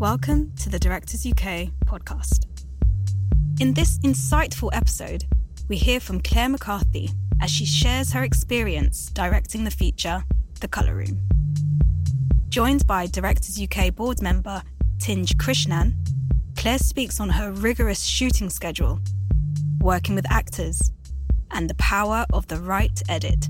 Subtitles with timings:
[0.00, 2.46] Welcome to the Directors UK podcast.
[3.58, 5.24] In this insightful episode,
[5.66, 7.10] we hear from Claire McCarthy
[7.42, 10.22] as she shares her experience directing the feature
[10.60, 11.18] The Colour Room.
[12.48, 14.62] Joined by Directors UK board member
[15.00, 15.94] Tinge Krishnan,
[16.56, 19.00] Claire speaks on her rigorous shooting schedule,
[19.80, 20.92] working with actors,
[21.50, 23.48] and the power of the right edit.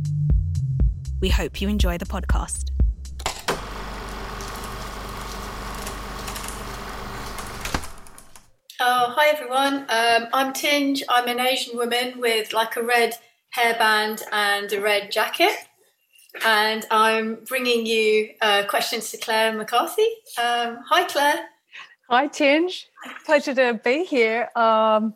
[1.21, 2.71] We hope you enjoy the podcast.
[8.91, 9.85] Oh, hi everyone.
[9.91, 11.03] Um, I'm Tinge.
[11.11, 13.17] I'm an Asian woman with like a red
[13.55, 15.53] hairband and a red jacket.
[16.43, 20.09] And I'm bringing you uh, questions to Claire McCarthy.
[20.43, 21.49] Um, hi, Claire.
[22.09, 22.89] Hi, Tinge.
[23.27, 24.49] Pleasure to be here.
[24.57, 25.13] Um,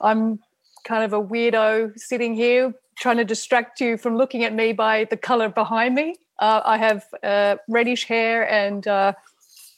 [0.00, 0.40] I'm
[0.82, 5.04] kind of a weirdo sitting here trying to distract you from looking at me by
[5.04, 6.16] the color behind me.
[6.40, 9.12] Uh, I have uh, reddish hair and uh,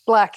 [0.07, 0.37] black,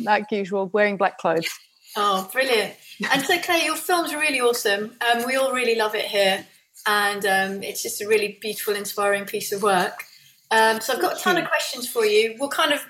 [0.00, 1.48] like usual, wearing black clothes.
[1.96, 2.74] Oh, brilliant.
[3.10, 4.96] And so, Claire, your film's really awesome.
[5.00, 6.46] Um, we all really love it here.
[6.86, 10.04] And um, it's just a really beautiful, inspiring piece of work.
[10.50, 12.36] Um, so, I've got a ton of questions for you.
[12.38, 12.84] We'll kind of,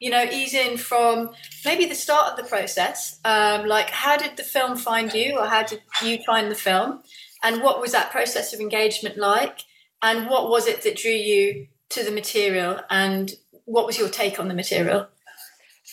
[0.00, 1.30] you know, ease in from
[1.64, 3.20] maybe the start of the process.
[3.24, 7.02] Um, like, how did the film find you, or how did you find the film?
[7.42, 9.60] And what was that process of engagement like?
[10.02, 12.80] And what was it that drew you to the material?
[12.90, 13.32] And
[13.64, 15.08] what was your take on the material?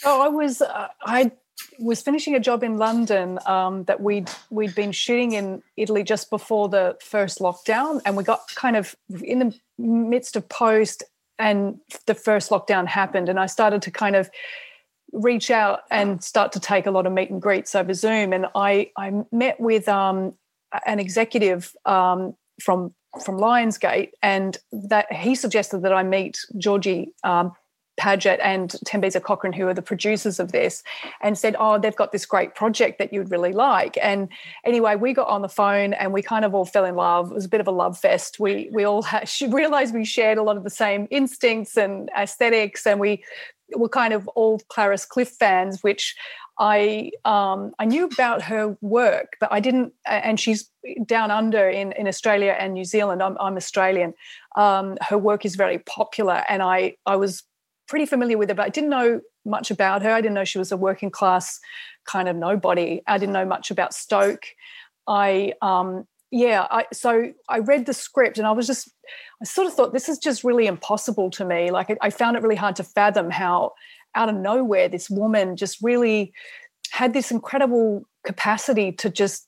[0.05, 1.31] Oh, I was, uh, I
[1.79, 6.29] was finishing a job in London um, that we'd we'd been shooting in Italy just
[6.29, 11.03] before the first lockdown, and we got kind of in the midst of post,
[11.39, 14.29] and the first lockdown happened, and I started to kind of
[15.13, 18.47] reach out and start to take a lot of meet and greets over Zoom, and
[18.55, 20.33] I I met with um,
[20.85, 27.53] an executive um, from from Lionsgate, and that he suggested that I meet Georgie um,
[27.97, 30.83] Paget and Tembisa Cochran, who are the producers of this,
[31.21, 33.97] and said, Oh, they've got this great project that you'd really like.
[34.01, 34.29] And
[34.65, 37.31] anyway, we got on the phone and we kind of all fell in love.
[37.31, 38.39] It was a bit of a love fest.
[38.39, 42.85] We we all had, realized we shared a lot of the same instincts and aesthetics,
[42.85, 43.23] and we
[43.75, 46.15] were kind of all Clarice Cliff fans, which
[46.59, 49.93] I um, I knew about her work, but I didn't.
[50.05, 50.69] And she's
[51.05, 53.21] down under in, in Australia and New Zealand.
[53.21, 54.13] I'm, I'm Australian.
[54.55, 57.43] Um, her work is very popular, and I I was
[57.87, 60.11] pretty familiar with her, but I didn't know much about her.
[60.11, 61.59] I didn't know she was a working class
[62.05, 63.01] kind of nobody.
[63.07, 64.45] I didn't know much about Stoke.
[65.07, 68.91] I um, yeah, I, so I read the script and I was just,
[69.41, 71.71] I sort of thought this is just really impossible to me.
[71.71, 73.73] Like I, I found it really hard to fathom how
[74.13, 76.33] out of nowhere this woman just really
[76.91, 79.47] had this incredible capacity to just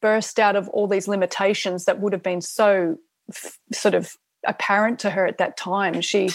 [0.00, 2.96] burst out of all these limitations that would have been so
[3.32, 4.14] f- sort of
[4.46, 6.00] apparent to her at that time.
[6.00, 6.30] She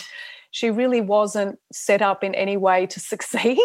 [0.52, 3.60] she really wasn't set up in any way to succeed,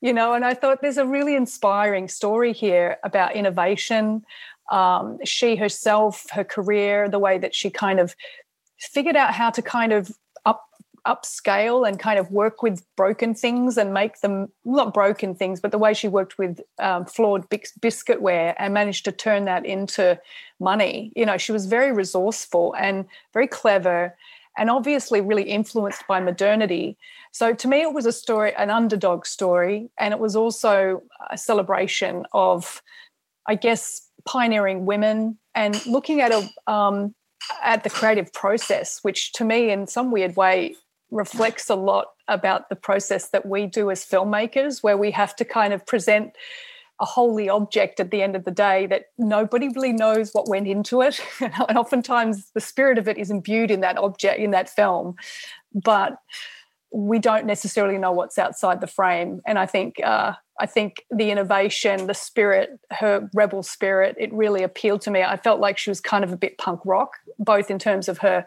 [0.00, 0.32] you know.
[0.32, 4.24] And I thought there's a really inspiring story here about innovation.
[4.70, 8.14] Um, she herself, her career, the way that she kind of
[8.78, 10.10] figured out how to kind of
[10.46, 10.64] up
[11.06, 15.72] upscale and kind of work with broken things and make them not broken things, but
[15.72, 20.20] the way she worked with um, flawed biscuitware and managed to turn that into
[20.60, 21.12] money.
[21.16, 24.14] You know, she was very resourceful and very clever
[24.56, 26.96] and obviously really influenced by modernity.
[27.32, 31.38] So to me, it was a story, an underdog story, and it was also a
[31.38, 32.82] celebration of,
[33.46, 37.14] I guess, pioneering women and looking at a um,
[37.62, 40.76] at the creative process, which to me, in some weird way,
[41.10, 45.44] reflects a lot about the process that we do as filmmakers, where we have to
[45.44, 46.36] kind of present
[47.00, 50.68] a holy object at the end of the day that nobody really knows what went
[50.68, 51.20] into it.
[51.40, 55.16] and oftentimes the spirit of it is imbued in that object, in that film.
[55.72, 56.18] But
[56.92, 59.40] we don't necessarily know what's outside the frame.
[59.46, 64.62] And I think uh, I think the innovation, the spirit, her rebel spirit, it really
[64.62, 65.22] appealed to me.
[65.22, 68.18] I felt like she was kind of a bit punk rock, both in terms of
[68.18, 68.46] her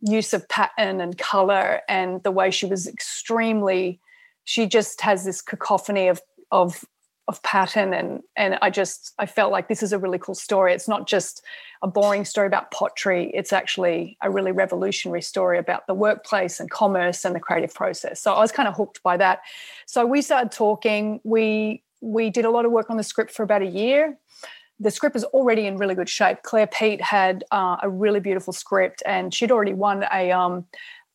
[0.00, 4.00] use of pattern and color and the way she was extremely
[4.44, 6.84] she just has this cacophony of of
[7.28, 10.72] of pattern and and I just I felt like this is a really cool story.
[10.72, 11.42] It's not just
[11.82, 13.30] a boring story about pottery.
[13.32, 18.20] It's actually a really revolutionary story about the workplace and commerce and the creative process.
[18.20, 19.40] So I was kind of hooked by that.
[19.86, 21.20] So we started talking.
[21.22, 24.18] We we did a lot of work on the script for about a year.
[24.78, 26.42] The script is already in really good shape.
[26.42, 30.64] Claire Peate had uh, a really beautiful script, and she'd already won a um,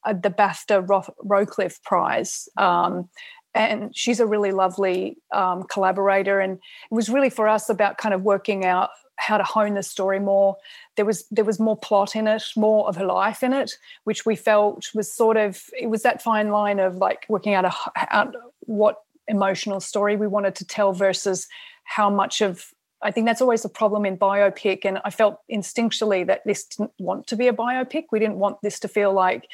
[0.05, 2.47] the BAFTA Ro- Rocliffe Prize.
[2.57, 3.09] Um,
[3.55, 8.13] and she's a really lovely um, collaborator and it was really for us about kind
[8.13, 10.57] of working out how to hone the story more
[10.97, 13.71] there was there was more plot in it more of her life in it
[14.03, 17.65] which we felt was sort of it was that fine line of like working out,
[17.65, 17.73] a,
[18.15, 18.97] out what
[19.27, 21.47] emotional story we wanted to tell versus
[21.85, 24.83] how much of I think that's always a problem in biopic.
[24.83, 28.05] And I felt instinctually that this didn't want to be a biopic.
[28.11, 29.47] We didn't want this to feel like,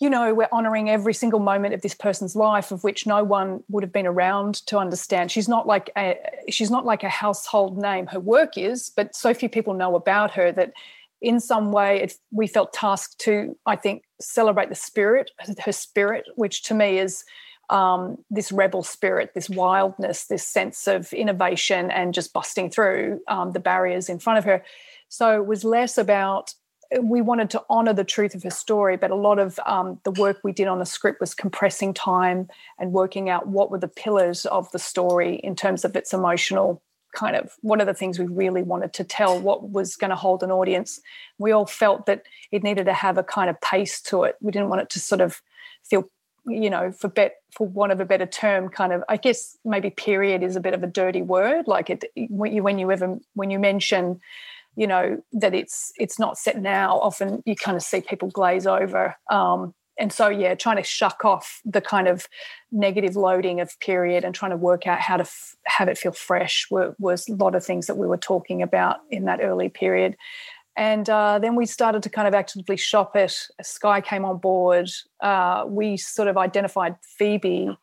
[0.00, 3.64] you know, we're honoring every single moment of this person's life of which no one
[3.68, 5.32] would have been around to understand.
[5.32, 6.16] She's not like a
[6.48, 8.06] she's not like a household name.
[8.06, 10.72] Her work is, but so few people know about her that
[11.20, 15.32] in some way it, we felt tasked to, I think, celebrate the spirit,
[15.64, 17.24] her spirit, which to me is
[17.70, 23.50] um, this rebel spirit, this wildness, this sense of innovation and just busting through um,
[23.52, 24.64] the barriers in front of her.
[25.08, 26.54] So it was less about
[27.02, 30.10] we wanted to honor the truth of her story, but a lot of um, the
[30.12, 32.48] work we did on the script was compressing time
[32.78, 36.82] and working out what were the pillars of the story in terms of its emotional
[37.14, 40.16] kind of what are the things we really wanted to tell, what was going to
[40.16, 41.00] hold an audience.
[41.38, 44.36] We all felt that it needed to have a kind of pace to it.
[44.40, 45.40] We didn't want it to sort of
[45.84, 46.08] feel
[46.48, 49.90] you know, for bet for want of a better term, kind of I guess maybe
[49.90, 51.66] period is a bit of a dirty word.
[51.66, 54.20] Like it when you when you ever when you mention,
[54.78, 58.64] you know, that it's it's not set now, often you kind of see people glaze
[58.64, 59.16] over.
[59.28, 62.28] Um, and so yeah, trying to shuck off the kind of
[62.70, 66.12] negative loading of period and trying to work out how to f- have it feel
[66.12, 69.68] fresh were, was a lot of things that we were talking about in that early
[69.68, 70.16] period.
[70.76, 73.34] And uh, then we started to kind of actively shop it.
[73.60, 74.88] Sky came on board.
[75.20, 77.76] Uh, we sort of identified Phoebe.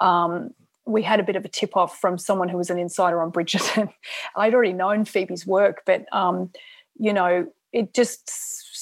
[0.00, 0.54] Um,
[0.88, 3.30] we had a bit of a tip off from someone who was an insider on
[3.30, 3.92] Bridgerton.
[4.36, 6.50] I'd already known Phoebe's work, but um,
[6.98, 8.30] you know, it just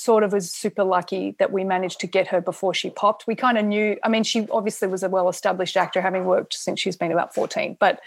[0.05, 3.26] sort of was super lucky that we managed to get her before she popped.
[3.26, 3.99] We kind of knew.
[4.05, 7.76] I mean, she obviously was a well-established actor, having worked since she's been about fourteen,
[7.81, 8.00] but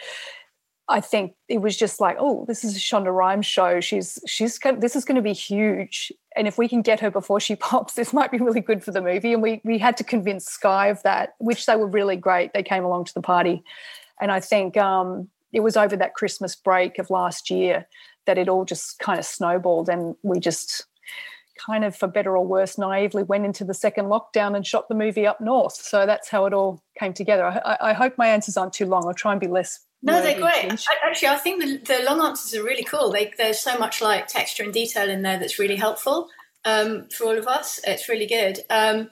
[0.89, 3.80] I think it was just like, oh, this is a Shonda Rhimes show.
[3.80, 7.39] She's she's this is going to be huge, and if we can get her before
[7.39, 9.33] she pops, this might be really good for the movie.
[9.33, 12.53] And we we had to convince Sky of that, which they were really great.
[12.53, 13.63] They came along to the party,
[14.19, 17.88] and I think um, it was over that Christmas break of last year
[18.25, 20.86] that it all just kind of snowballed, and we just
[21.59, 24.95] kind of, for better or worse, naively went into the second lockdown and shot the
[24.95, 25.75] movie up north.
[25.75, 27.45] So that's how it all came together.
[27.45, 29.06] I, I hope my answers aren't too long.
[29.06, 30.72] I'll try and be less no, they're great.
[31.04, 33.12] Actually, I think the, the long answers are really cool.
[33.12, 36.30] They, there's so much like texture and detail in there that's really helpful
[36.66, 37.80] um, for all of us.
[37.86, 38.60] It's really good.
[38.69, 39.10] Um,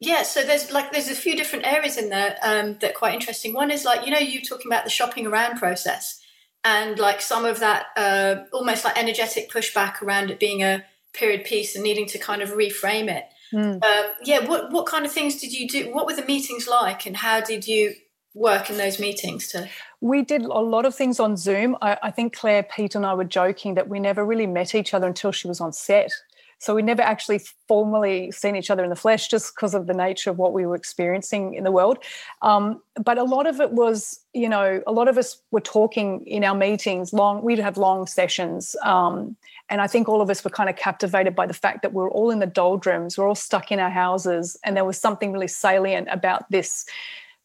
[0.00, 3.14] yeah, so there's like there's a few different areas in there um, that are quite
[3.14, 3.54] interesting.
[3.54, 6.20] One is like you know you talking about the shopping around process
[6.64, 11.44] and like some of that uh, almost like energetic pushback around it being a period
[11.44, 13.24] piece and needing to kind of reframe it.
[13.52, 13.80] Mm.
[14.24, 15.94] yeah, what what kind of things did you do?
[15.94, 17.94] What were the meetings like, and how did you
[18.34, 19.68] work in those meetings to
[20.00, 21.76] we did a lot of things on zoom.
[21.80, 24.92] I, I, think claire peate and i were joking that we never really met each
[24.92, 26.12] other until she was on set.
[26.58, 29.92] So we never actually formally seen each other in the flesh just because of the
[29.92, 31.98] nature of what we were experiencing in the world.
[32.42, 36.26] Um, but a lot of it was you know a lot of us were talking
[36.26, 39.36] in our meetings long we'd have long sessions um,
[39.70, 41.96] and i think all of us were kind of captivated by the fact that we
[41.96, 45.32] we're all in the doldrums we're all stuck in our houses and there was something
[45.32, 46.84] really salient about this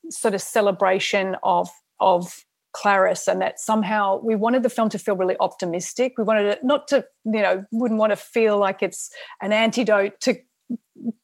[0.09, 1.69] sort of celebration of
[1.99, 6.13] of Clarice, and that somehow we wanted the film to feel really optimistic.
[6.17, 9.09] We wanted it not to, you know, wouldn't want to feel like it's
[9.41, 10.37] an antidote to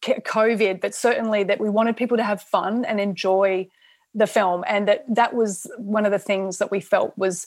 [0.04, 3.68] COVID, but certainly that we wanted people to have fun and enjoy
[4.14, 7.46] the film, and that that was one of the things that we felt was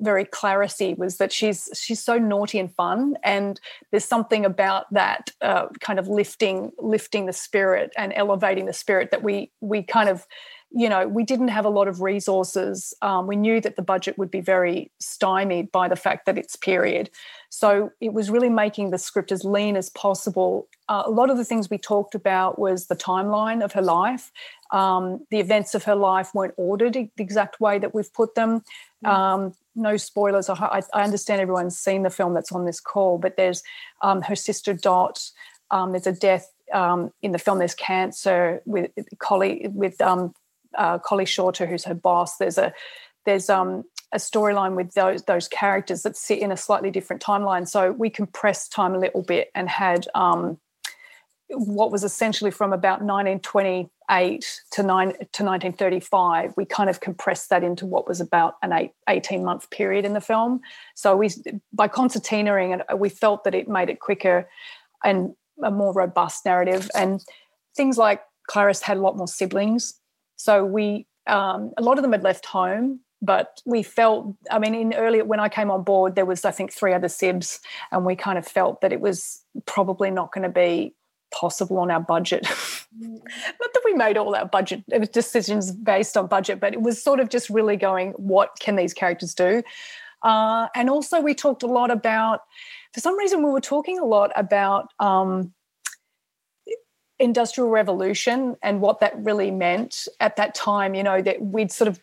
[0.00, 5.30] very Clarissy was that she's she's so naughty and fun, and there's something about that
[5.40, 10.08] uh, kind of lifting lifting the spirit and elevating the spirit that we we kind
[10.08, 10.26] of
[10.70, 12.92] you know, we didn't have a lot of resources.
[13.00, 16.56] Um, we knew that the budget would be very stymied by the fact that it's
[16.56, 17.08] period.
[17.48, 20.68] So it was really making the script as lean as possible.
[20.88, 24.32] Uh, a lot of the things we talked about was the timeline of her life.
[24.72, 28.62] Um, the events of her life weren't ordered the exact way that we've put them.
[29.04, 29.08] Mm.
[29.08, 30.48] Um, no spoilers.
[30.48, 33.62] I, I, understand everyone's seen the film that's on this call, but there's
[34.02, 35.30] um, her sister Dot.
[35.70, 37.58] Um, there's a death um, in the film.
[37.58, 40.34] There's cancer with Colley with um,
[40.76, 42.36] uh, Colley Shorter, who's her boss.
[42.36, 42.72] There's a
[43.24, 47.68] there's um, a storyline with those those characters that sit in a slightly different timeline.
[47.68, 50.58] So we compressed time a little bit and had um,
[51.48, 56.54] what was essentially from about 1928 to, nine, to 1935.
[56.56, 60.12] We kind of compressed that into what was about an eight, 18 month period in
[60.12, 60.60] the film.
[60.94, 61.30] So we
[61.72, 64.48] by concertinaing it, we felt that it made it quicker
[65.04, 66.90] and a more robust narrative.
[66.94, 67.24] And
[67.76, 69.94] things like Clarice had a lot more siblings
[70.36, 74.74] so we, um, a lot of them had left home, but we felt, I mean,
[74.74, 78.04] in earlier when I came on board, there was I think three other sibs, and
[78.04, 80.94] we kind of felt that it was probably not going to be
[81.32, 82.46] possible on our budget.
[82.98, 86.82] Not that we made all our budget it was decisions based on budget but it
[86.82, 89.62] was sort of just really going what can these characters do?
[90.22, 92.40] Uh, and also we talked a lot about
[92.94, 95.52] for some reason we were talking a lot about um,
[97.18, 101.88] industrial revolution and what that really meant at that time you know that we'd sort
[101.88, 101.98] of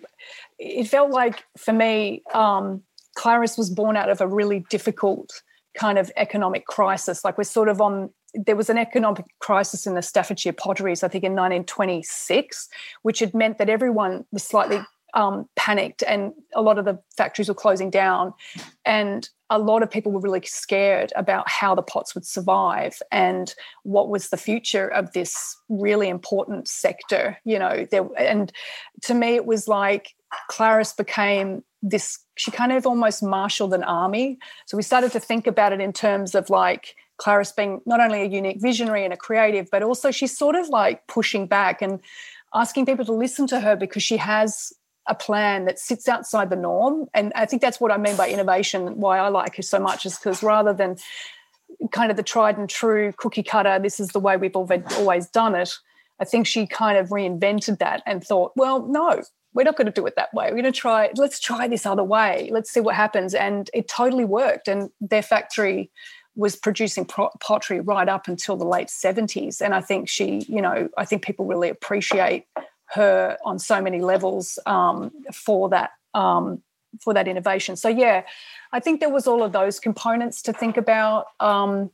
[0.58, 2.82] it felt like for me um,
[3.15, 5.43] clarice was born out of a really difficult
[5.74, 7.24] kind of economic crisis.
[7.24, 11.08] Like we're sort of on there was an economic crisis in the staffordshire potteries i
[11.08, 12.67] think in 1926
[13.03, 14.79] which had meant that everyone was slightly
[15.13, 18.34] um, panicked and a lot of the factories were closing down.
[18.86, 23.53] And a lot of people were really scared about how the pots would survive and
[23.84, 28.51] what was the future of this really important sector you know there and
[29.01, 30.15] to me it was like
[30.50, 34.39] clarice became this she kind of almost marshaled an army.
[34.65, 38.22] So we started to think about it in terms of like clarice being not only
[38.22, 42.00] a unique visionary and a creative but also she's sort of like pushing back and
[42.55, 44.74] asking people to listen to her because she has
[45.07, 47.07] a plan that sits outside the norm.
[47.13, 50.05] And I think that's what I mean by innovation, why I like her so much,
[50.05, 50.98] is because rather than
[51.91, 55.55] kind of the tried and true cookie cutter, this is the way we've always done
[55.55, 55.74] it,
[56.19, 59.91] I think she kind of reinvented that and thought, well, no, we're not going to
[59.91, 60.45] do it that way.
[60.45, 62.50] We're going to try, let's try this other way.
[62.51, 63.33] Let's see what happens.
[63.33, 64.67] And it totally worked.
[64.67, 65.91] And their factory
[66.36, 69.62] was producing pottery right up until the late 70s.
[69.62, 72.45] And I think she, you know, I think people really appreciate
[72.93, 76.62] her on so many levels um, for that um,
[77.01, 77.75] for that innovation.
[77.75, 78.23] So yeah,
[78.71, 81.25] I think there was all of those components to think about.
[81.39, 81.89] Um,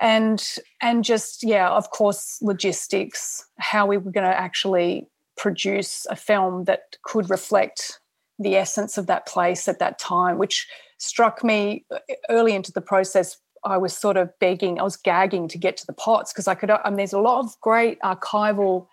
[0.00, 5.06] and and just yeah of course logistics how we were going to actually
[5.36, 8.00] produce a film that could reflect
[8.38, 10.66] the essence of that place at that time which
[10.96, 11.98] struck me uh,
[12.30, 15.86] early into the process i was sort of begging i was gagging to get to
[15.86, 18.86] the pots because i could I mean, there's a lot of great archival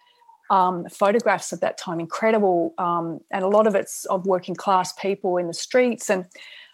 [0.49, 4.93] um, photographs of that time, incredible, um, and a lot of it's of working class
[4.93, 6.09] people in the streets.
[6.09, 6.25] And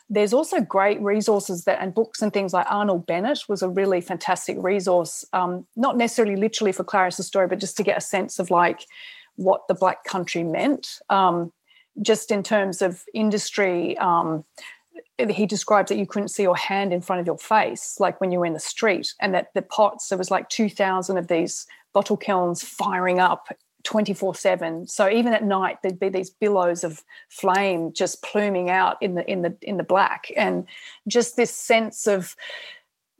[0.09, 4.01] there's also great resources that and books and things like Arnold Bennett was a really
[4.01, 8.37] fantastic resource, um, not necessarily literally for Clarice's story, but just to get a sense
[8.39, 8.85] of like
[9.35, 11.51] what the Black country meant, um,
[12.01, 13.97] just in terms of industry.
[13.97, 14.43] Um,
[15.17, 18.31] he describes that you couldn't see your hand in front of your face, like when
[18.31, 21.65] you were in the street, and that the pots, there was like 2,000 of these
[21.93, 23.47] bottle kilns firing up
[23.83, 29.01] 24 7 so even at night there'd be these billows of flame just pluming out
[29.01, 30.31] in the in the in the black.
[30.35, 30.65] And
[31.07, 32.35] just this sense of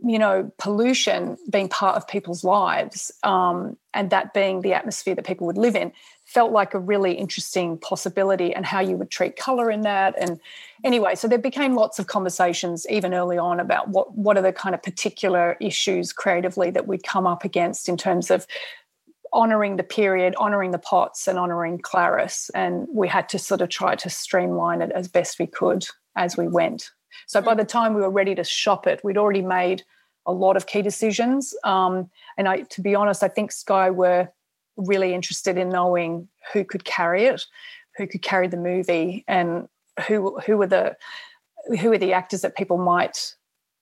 [0.05, 5.25] you know pollution being part of people's lives um, and that being the atmosphere that
[5.25, 5.91] people would live in
[6.25, 10.15] felt like a really interesting possibility and how you would treat color in that.
[10.20, 10.39] And
[10.84, 14.53] anyway so there became lots of conversations even early on about what what are the
[14.53, 18.46] kind of particular issues creatively that we'd come up against in terms of
[19.34, 22.50] honoring the period honoring the pots and honoring Clarice.
[22.54, 25.86] and we had to sort of try to streamline it as best we could
[26.16, 26.92] as we went
[27.28, 29.84] so by the time we were ready to shop it we'd already made
[30.25, 34.30] a lot of key decisions um, and i to be honest i think sky were
[34.78, 37.44] really interested in knowing who could carry it,
[37.98, 39.68] who could carry the movie, and
[40.08, 40.96] who who were the
[41.80, 43.36] who are the actors that people might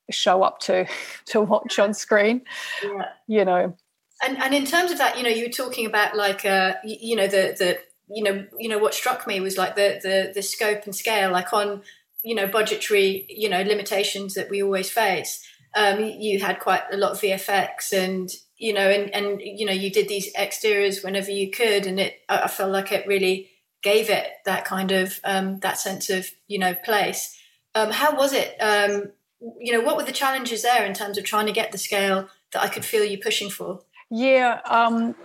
[0.09, 0.85] show up to
[1.25, 2.41] to watch on screen.
[2.83, 3.05] Yeah.
[3.27, 3.77] You know.
[4.23, 7.15] And and in terms of that, you know, you were talking about like uh, you,
[7.15, 10.41] know the the you know you know what struck me was like the the the
[10.41, 11.81] scope and scale, like on
[12.23, 15.43] you know budgetary you know limitations that we always face.
[15.75, 18.29] Um, you had quite a lot of VFX and
[18.61, 22.21] you know, and and you know, you did these exteriors whenever you could, and it
[22.29, 23.49] I, felt like it really
[23.81, 27.35] gave it that kind of um, that sense of you know place.
[27.73, 28.55] Um, how was it?
[28.61, 29.13] Um,
[29.59, 32.29] you know, what were the challenges there in terms of trying to get the scale
[32.53, 33.81] that I could feel you pushing for?
[34.11, 35.15] Yeah, um,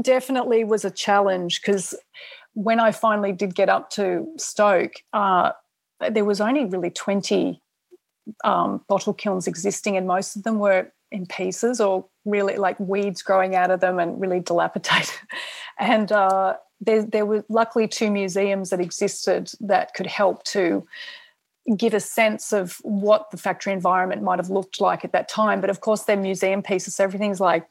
[0.00, 1.94] definitely was a challenge because
[2.52, 5.52] when I finally did get up to Stoke, uh,
[6.10, 7.60] there was only really 20
[8.44, 13.22] um, bottle kilns existing, and most of them were in pieces or really like weeds
[13.22, 15.14] growing out of them and really dilapidated.
[15.78, 20.86] and uh, there, there were luckily two museums that existed that could help to
[21.76, 25.60] give a sense of what the factory environment might have looked like at that time.
[25.60, 26.96] But of course, they're museum pieces.
[26.96, 27.66] So everything's like,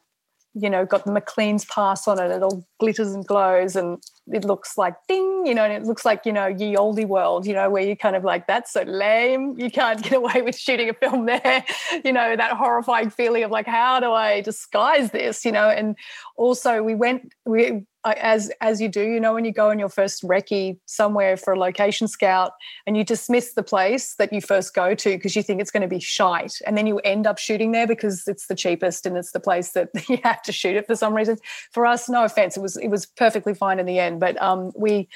[0.58, 2.30] you know, got the McLean's pass on it.
[2.30, 3.76] It all glitters and glows.
[3.76, 7.04] And it looks like ding, you know, and it looks like, you know, ye olde
[7.04, 9.54] world, you know, where you're kind of like, that's so lame.
[9.58, 11.64] You can't get away with shooting a film there.
[12.04, 15.44] You know, that horrifying feeling of like, how do I disguise this?
[15.44, 15.96] You know, and
[16.36, 19.88] also we went, we as as you do, you know, when you go on your
[19.88, 22.52] first recce somewhere for a location scout
[22.86, 25.82] and you dismiss the place that you first go to because you think it's going
[25.82, 29.16] to be shite, and then you end up shooting there because it's the cheapest and
[29.16, 31.38] it's the place that you have to shoot it for some reason.
[31.72, 34.72] For us, no offense, it was it was perfectly fine in the end, but um,
[34.74, 35.08] we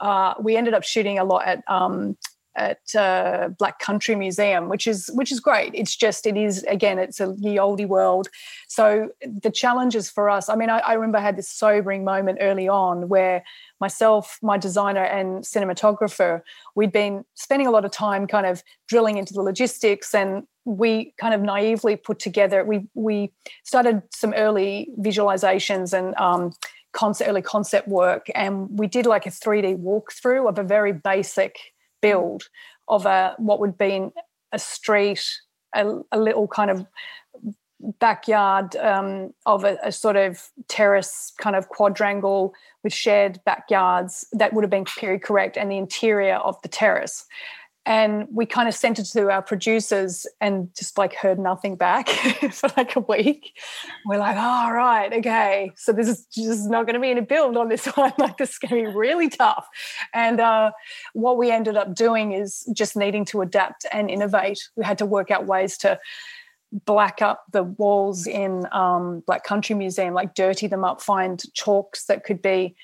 [0.00, 2.16] uh, we ended up shooting a lot at um,
[2.56, 5.72] at uh, Black Country Museum, which is which is great.
[5.74, 8.28] It's just it is again, it's a ye olde world.
[8.68, 10.48] So the challenges for us.
[10.48, 13.44] I mean, I, I, remember I had this sobering moment early on where
[13.80, 16.42] myself, my designer, and cinematographer,
[16.74, 21.14] we'd been spending a lot of time kind of drilling into the logistics, and we
[21.18, 22.64] kind of naively put together.
[22.64, 23.32] We we
[23.64, 26.14] started some early visualizations and.
[26.16, 26.52] Um,
[26.92, 31.56] concept, early concept work, and we did like a 3D walkthrough of a very basic
[32.00, 32.44] build
[32.88, 34.08] of a what would be
[34.52, 35.24] a street,
[35.74, 36.86] a, a little kind of
[37.98, 42.52] backyard um, of a, a, sort of terrace kind of quadrangle
[42.84, 47.24] with shared backyards that would have been period correct and the interior of the terrace
[47.86, 52.08] and we kind of sent it to our producers and just like heard nothing back
[52.52, 53.58] for like a week.
[54.04, 55.72] We're like oh, all right okay.
[55.76, 58.12] So this is just not going to be any build on this one.
[58.18, 59.66] Like this is going to be really tough.
[60.12, 60.72] And uh,
[61.14, 64.68] what we ended up doing is just needing to adapt and innovate.
[64.76, 65.98] We had to work out ways to
[66.72, 72.04] black up the walls in um, Black Country Museum, like dirty them up, find chalks
[72.06, 72.76] that could be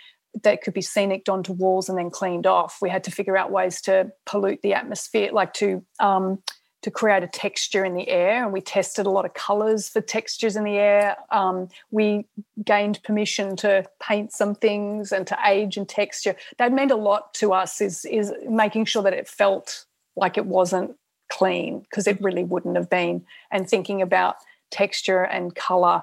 [0.42, 2.78] that could be scenic onto walls and then cleaned off.
[2.80, 6.42] We had to figure out ways to pollute the atmosphere, like to um,
[6.82, 8.44] to create a texture in the air.
[8.44, 11.16] And we tested a lot of colors for textures in the air.
[11.30, 12.26] Um, we
[12.64, 16.36] gained permission to paint some things and to age and texture.
[16.58, 17.80] That meant a lot to us.
[17.80, 19.84] Is is making sure that it felt
[20.16, 20.96] like it wasn't
[21.28, 23.24] clean because it really wouldn't have been.
[23.50, 24.36] And thinking about
[24.70, 26.02] texture and color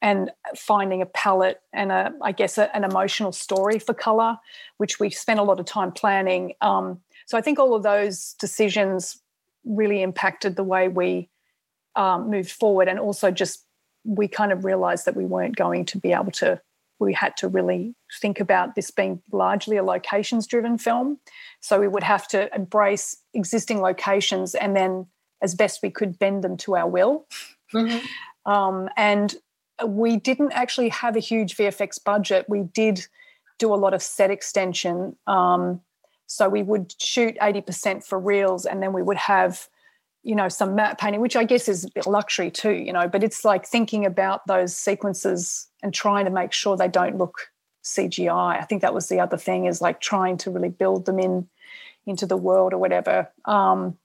[0.00, 4.38] and finding a palette and a, I guess, a, an emotional story for color,
[4.76, 6.54] which we spent a lot of time planning.
[6.60, 9.20] Um, so I think all of those decisions
[9.64, 11.28] really impacted the way we
[11.96, 13.64] um, moved forward, and also just
[14.04, 16.60] we kind of realized that we weren't going to be able to.
[17.00, 21.18] We had to really think about this being largely a locations driven film.
[21.60, 25.06] So we would have to embrace existing locations and then,
[25.40, 27.26] as best we could, bend them to our will.
[27.72, 28.50] Mm-hmm.
[28.50, 29.36] Um, and
[29.86, 32.46] we didn't actually have a huge VFX budget.
[32.48, 33.06] We did
[33.58, 35.16] do a lot of set extension.
[35.26, 35.80] Um,
[36.26, 39.68] so we would shoot 80% for reels and then we would have,
[40.22, 43.08] you know, some matte painting, which I guess is a bit luxury too, you know,
[43.08, 47.50] but it's like thinking about those sequences and trying to make sure they don't look
[47.82, 48.60] CGI.
[48.60, 51.48] I think that was the other thing is like trying to really build them in
[52.06, 53.30] into the world or whatever.
[53.44, 53.96] Um,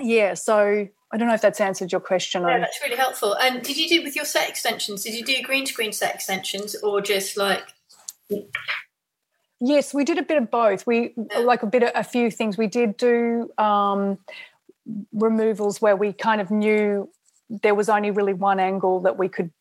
[0.00, 2.42] yeah, so I don't know if that's answered your question.
[2.42, 3.34] Yeah, that's really helpful.
[3.34, 5.04] And did you do with your set extensions?
[5.04, 7.62] Did you do green screen set extensions or just like?
[9.60, 10.88] Yes, we did a bit of both.
[10.88, 11.38] We yeah.
[11.38, 12.58] like a bit of a few things.
[12.58, 14.18] We did do um,
[15.12, 17.08] removals where we kind of knew
[17.48, 19.52] there was only really one angle that we could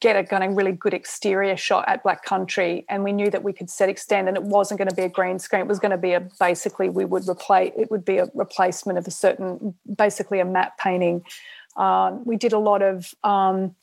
[0.00, 3.42] get a kind of really good exterior shot at Black Country, and we knew that
[3.42, 5.62] we could set extend, and it wasn't going to be a green screen.
[5.62, 8.98] It was going to be a basically we would replace it would be a replacement
[8.98, 11.24] of a certain basically a matte painting.
[11.76, 13.74] Um, we did a lot of um,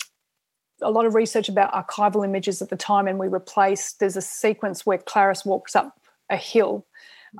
[0.81, 3.99] a lot of research about archival images at the time, and we replaced.
[3.99, 5.99] There's a sequence where Clarice walks up
[6.29, 6.85] a hill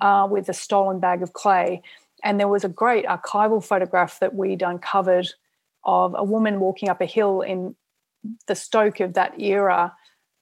[0.02, 1.84] uh, with a stolen bag of clay,
[2.24, 5.30] and there was a great archival photograph that we'd uncovered
[5.84, 7.76] of a woman walking up a hill in
[8.48, 9.94] the Stoke of that era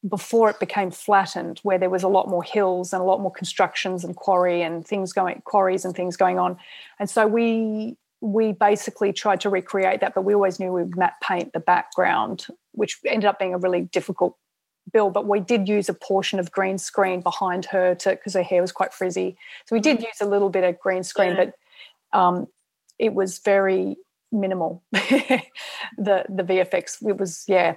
[0.08, 3.32] before it became flattened, where there was a lot more hills and a lot more
[3.32, 6.58] constructions and quarry and things going quarries and things going on.
[7.00, 10.98] And so we we basically tried to recreate that, but we always knew we would
[10.98, 14.38] matte paint the background, which ended up being a really difficult
[14.91, 15.13] build.
[15.13, 18.62] But we did use a portion of green screen behind her to because her hair
[18.62, 19.38] was quite frizzy.
[19.65, 20.04] So we did mm.
[20.04, 21.46] use a little bit of green screen, yeah.
[22.12, 22.48] but um,
[23.00, 23.98] it was very
[24.32, 24.84] minimal.
[24.91, 25.41] the
[25.98, 27.76] the VFX it was yeah,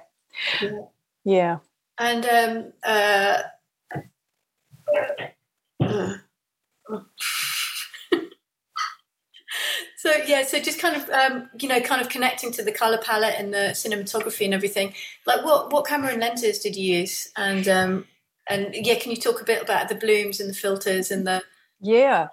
[0.60, 0.78] yeah.
[1.24, 1.58] yeah.
[1.98, 3.42] And um, uh,
[9.96, 12.98] so yeah, so just kind of um, you know, kind of connecting to the color
[12.98, 14.92] palette and the cinematography and everything.
[15.26, 17.30] Like, what what camera and lenses did you use?
[17.36, 18.06] And um,
[18.48, 21.42] and yeah, can you talk a bit about the blooms and the filters and the
[21.80, 22.28] yeah.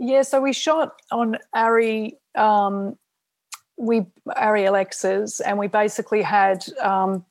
[0.00, 2.96] Yeah, so we shot on Arri um,
[3.76, 7.24] we Arri Alexas, and we basically had um,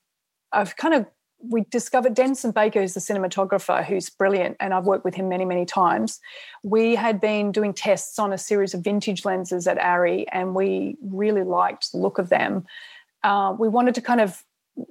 [0.52, 1.06] a kind of
[1.40, 5.46] we discovered Denson Baker, who's the cinematographer, who's brilliant, and I've worked with him many,
[5.46, 6.20] many times.
[6.64, 10.98] We had been doing tests on a series of vintage lenses at ARRI, and we
[11.02, 12.66] really liked the look of them.
[13.24, 14.44] Uh, we wanted to kind of,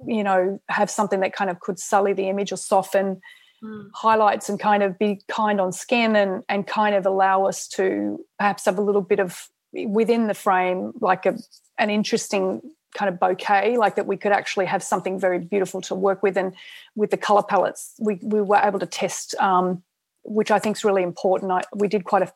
[0.05, 3.21] you know, have something that kind of could sully the image or soften
[3.61, 3.89] mm.
[3.93, 8.23] highlights and kind of be kind on skin and and kind of allow us to
[8.37, 9.49] perhaps have a little bit of
[9.85, 11.37] within the frame, like a
[11.77, 12.61] an interesting
[12.95, 16.37] kind of bouquet, like that we could actually have something very beautiful to work with.
[16.37, 16.53] And
[16.95, 19.83] with the color palettes, we, we were able to test, um,
[20.23, 21.51] which I think is really important.
[21.51, 22.33] I, we did quite a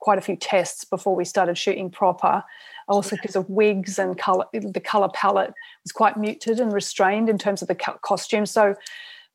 [0.00, 2.42] quite a few tests before we started shooting proper.
[2.88, 5.52] Also, because of wigs and color, the color palette
[5.84, 8.46] was quite muted and restrained in terms of the costume.
[8.46, 8.74] So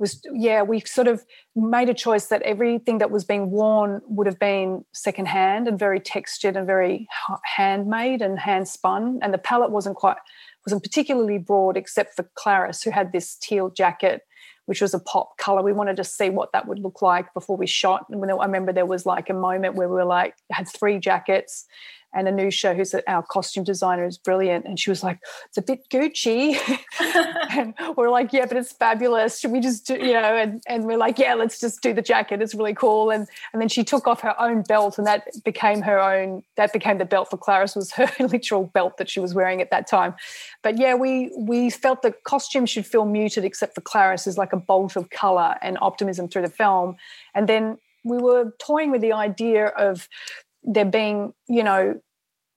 [0.03, 1.23] was yeah we sort of
[1.55, 5.99] made a choice that everything that was being worn would have been secondhand and very
[5.99, 7.07] textured and very
[7.43, 10.17] handmade and hand spun and the palette wasn't quite
[10.65, 14.21] wasn't particularly broad except for Clarice who had this teal jacket
[14.65, 15.61] which was a pop color.
[15.61, 18.05] We wanted to see what that would look like before we shot.
[18.09, 21.65] And I remember there was like a moment where we were like had three jackets
[22.13, 24.65] and Anusha, who's our costume designer, is brilliant.
[24.65, 26.57] And she was like, it's a bit Gucci.
[27.51, 29.39] and we're like, yeah, but it's fabulous.
[29.39, 32.01] Should we just do, you know, and, and we're like, yeah, let's just do the
[32.01, 32.41] jacket.
[32.41, 33.11] It's really cool.
[33.11, 36.73] And and then she took off her own belt and that became her own, that
[36.73, 39.87] became the belt for Clarice was her literal belt that she was wearing at that
[39.87, 40.15] time.
[40.61, 44.53] But yeah, we we felt the costume should feel muted except for Clarice is like
[44.53, 46.95] a bolt of color and optimism through the film.
[47.33, 50.09] And then we were toying with the idea of
[50.63, 51.99] there being, you know,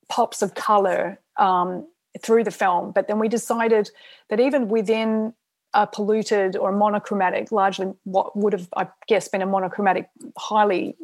[0.08, 1.86] pops of color um,
[2.22, 2.92] through the film.
[2.92, 3.90] But then we decided
[4.30, 5.34] that even within
[5.74, 10.96] a polluted or monochromatic, largely what would have, I guess, been a monochromatic, highly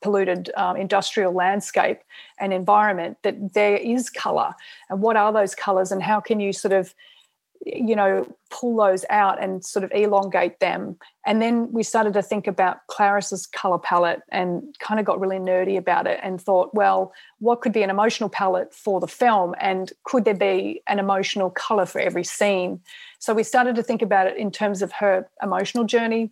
[0.00, 2.00] polluted um, industrial landscape
[2.38, 4.54] and environment, that there is color.
[4.90, 6.94] And what are those colors, and how can you sort of
[7.64, 10.96] you know pull those out and sort of elongate them.
[11.24, 15.38] And then we started to think about clarice's color palette and kind of got really
[15.38, 19.54] nerdy about it and thought well what could be an emotional palette for the film?
[19.60, 22.80] And could there be an emotional color for every scene?
[23.18, 26.30] So we started to think about it in terms of her emotional journey.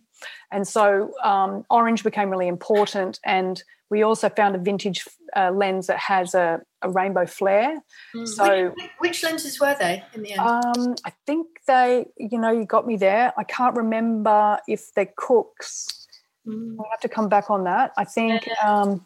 [0.51, 5.87] And so um, orange became really important and we also found a vintage uh, lens
[5.87, 7.77] that has a, a rainbow flare.
[8.15, 8.27] Mm.
[8.27, 10.39] So, which, which, lenses were they in the end?
[10.39, 13.33] Um, I think they, you know, you got me there.
[13.37, 16.07] I can't remember if they're Cookes.
[16.47, 16.77] Mm.
[16.79, 17.91] I'll have to come back on that.
[17.97, 18.53] I think yeah.
[18.63, 19.05] Um,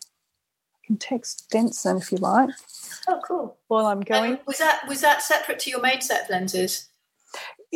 [0.75, 2.51] I can text Denson if you like.
[3.07, 3.57] Oh, cool.
[3.67, 6.89] While I'm going, um, was that was that separate to your main set of lenses?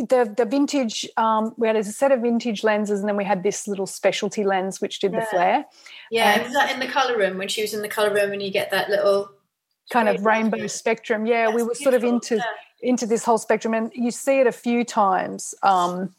[0.08, 3.44] The the vintage um, we had a set of vintage lenses and then we had
[3.44, 5.20] this little specialty lens which did yeah.
[5.20, 5.66] the flare
[6.10, 8.32] yeah and was that in the color room when she was in the color room
[8.32, 9.30] and you get that little
[9.92, 12.44] kind of rainbow spectrum yeah That's we were sort of into yeah.
[12.82, 16.14] into this whole spectrum and you see it a few times um,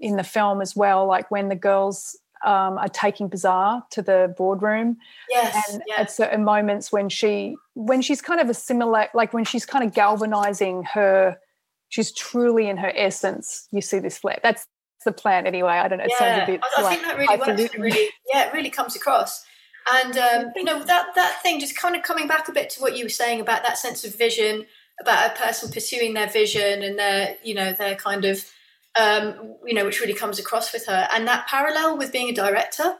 [0.00, 4.34] in the film as well like when the girls um, are taking Bizarre to the
[4.36, 4.98] boardroom.
[5.28, 9.66] Yes, and at certain moments when she when she's kind of assimilate, like when she's
[9.66, 11.38] kind of galvanizing her
[11.88, 13.68] she's truly in her essence.
[13.72, 14.40] You see this flare.
[14.42, 14.66] That's
[15.04, 15.72] the plan anyway.
[15.72, 16.04] I don't know.
[16.04, 16.60] It yeah, sounds a bit.
[16.76, 17.74] I, I think that really works.
[17.74, 19.44] It really, yeah, it really comes across.
[19.90, 22.80] And um, you know that that thing, just kind of coming back a bit to
[22.80, 24.66] what you were saying about that sense of vision,
[25.00, 28.44] about a person pursuing their vision and their, you know, their kind of,
[29.00, 32.34] um, you know, which really comes across with her, and that parallel with being a
[32.34, 32.96] director.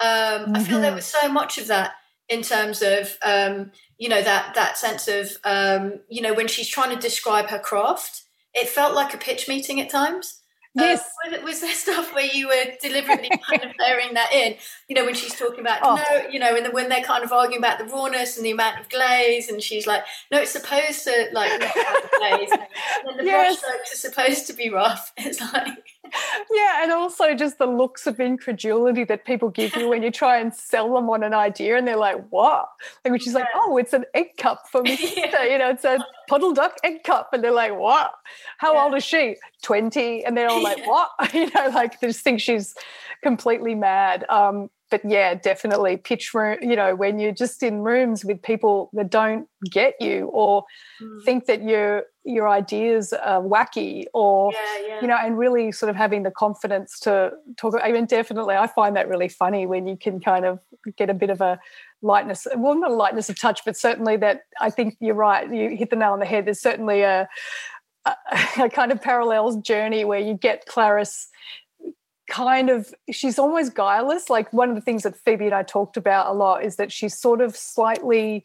[0.00, 0.56] Um, mm-hmm.
[0.56, 0.96] I feel there mm-hmm.
[0.96, 1.94] was so much of that
[2.28, 6.68] in terms of um, you know that that sense of um, you know when she's
[6.68, 8.22] trying to describe her craft
[8.58, 10.40] it felt like a pitch meeting at times.
[10.78, 11.10] Uh, yes.
[11.42, 14.54] Was there stuff where you were deliberately kind of layering that in?
[14.88, 15.96] You know, when she's talking about oh.
[15.96, 18.50] no, you know, and the, when they're kind of arguing about the rawness and the
[18.50, 22.50] amount of glaze, and she's like, no, it's supposed to like not have the glaze,
[22.52, 22.60] and
[23.06, 23.56] then the yes.
[23.56, 25.12] brushstrokes are supposed to be rough.
[25.18, 25.68] It's like
[26.50, 30.38] yeah, and also just the looks of incredulity that people give you when you try
[30.38, 32.68] and sell them on an idea, and they're like, "What?"
[33.04, 35.44] Like, which is like, "Oh, it's an egg cup for me yeah.
[35.50, 38.12] You know, it's a puddle duck egg cup, and they're like, "What?
[38.58, 38.84] How yeah.
[38.84, 39.36] old is she?
[39.62, 40.24] 20?
[40.24, 42.74] And they're all like, "What?" you know, like they just think she's
[43.22, 44.24] completely mad.
[44.28, 48.90] Um, but yeah, definitely pitch room, you know, when you're just in rooms with people
[48.94, 50.64] that don't get you or
[51.00, 51.24] mm.
[51.24, 55.00] think that your your ideas are wacky or yeah, yeah.
[55.00, 57.74] you know, and really sort of having the confidence to talk.
[57.82, 60.60] I mean, definitely I find that really funny when you can kind of
[60.96, 61.58] get a bit of a
[62.02, 65.50] lightness, well, not a lightness of touch, but certainly that I think you're right.
[65.52, 66.46] You hit the nail on the head.
[66.46, 67.28] There's certainly a
[68.04, 68.14] a,
[68.64, 71.28] a kind of parallels journey where you get Clarice
[72.28, 75.96] kind of she's almost guileless like one of the things that phoebe and i talked
[75.96, 78.44] about a lot is that she's sort of slightly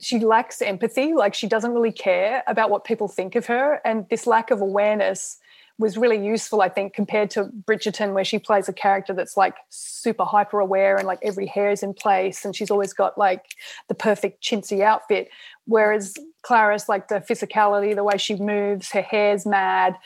[0.00, 4.06] she lacks empathy like she doesn't really care about what people think of her and
[4.08, 5.38] this lack of awareness
[5.78, 9.56] was really useful, I think, compared to Bridgerton, where she plays a character that's like
[9.70, 13.56] super hyper aware and like every hair is in place and she's always got like
[13.88, 15.28] the perfect chintzy outfit.
[15.66, 19.96] Whereas Clara's like the physicality, the way she moves, her hair's mad.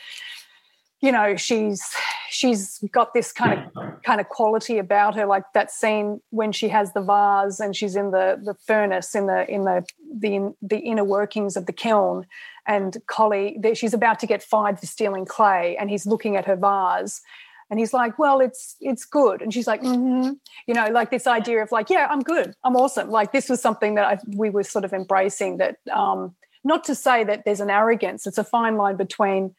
[1.01, 1.83] You know, she's
[2.29, 6.69] she's got this kind of kind of quality about her, like that scene when she
[6.69, 9.85] has the vase and she's in the the furnace in the in the
[10.19, 12.25] the the inner workings of the kiln
[12.67, 16.57] and Colley, she's about to get fired for stealing clay, and he's looking at her
[16.57, 17.21] vase,
[17.69, 20.33] and he's like, "Well, it's it's good," and she's like, mm-hmm.
[20.67, 23.61] "You know, like this idea of like, yeah, I'm good, I'm awesome." Like this was
[23.61, 25.57] something that I, we were sort of embracing.
[25.57, 29.55] That um, not to say that there's an arrogance; it's a fine line between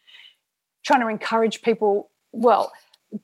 [0.84, 2.10] trying to encourage people.
[2.32, 2.72] Well,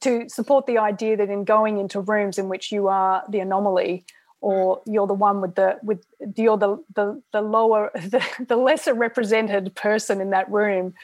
[0.00, 4.04] to support the idea that in going into rooms in which you are the anomaly
[4.44, 6.04] or you're the one with the with
[6.36, 10.94] you're the the, the lower the, the lesser represented person in that room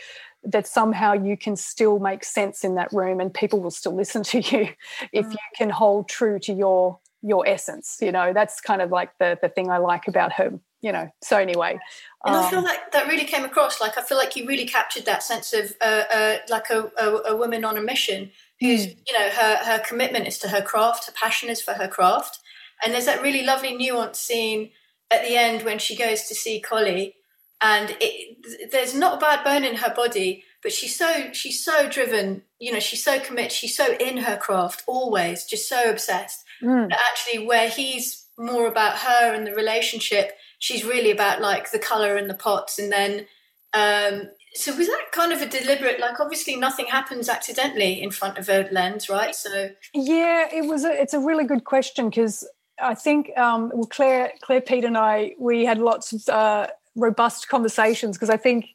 [0.43, 4.23] that somehow you can still make sense in that room and people will still listen
[4.33, 4.69] to you
[5.13, 5.33] if mm.
[5.33, 9.39] you can hold true to your your essence you know that's kind of like the
[9.43, 11.79] the thing i like about her you know so anyway
[12.25, 14.47] and um, i feel um, like that really came across like i feel like you
[14.47, 18.31] really captured that sense of uh, uh, like a, a, a, woman on a mission
[18.61, 18.97] who's mm.
[19.07, 22.41] you know her her commitment is to her craft her passion is for her craft
[22.83, 24.71] and there's that really lovely nuance scene
[25.11, 27.17] at the end when she goes to see Colley,
[27.61, 31.89] and it, there's not a bad bone in her body, but she's so she's so
[31.89, 32.43] driven.
[32.59, 33.53] You know, she's so committed.
[33.53, 36.45] She's so in her craft, always just so obsessed.
[36.63, 36.91] Mm.
[36.93, 42.17] Actually, where he's more about her and the relationship, she's really about like the color
[42.17, 43.27] and the pots, and then.
[43.73, 48.37] Um, so was that kind of a deliberate like obviously nothing happens accidentally in front
[48.37, 52.45] of a lens right so yeah it was a, it's a really good question because
[52.83, 57.49] I think um, well, Claire, Claire, Peate, and I we had lots of uh, robust
[57.49, 58.67] conversations because I think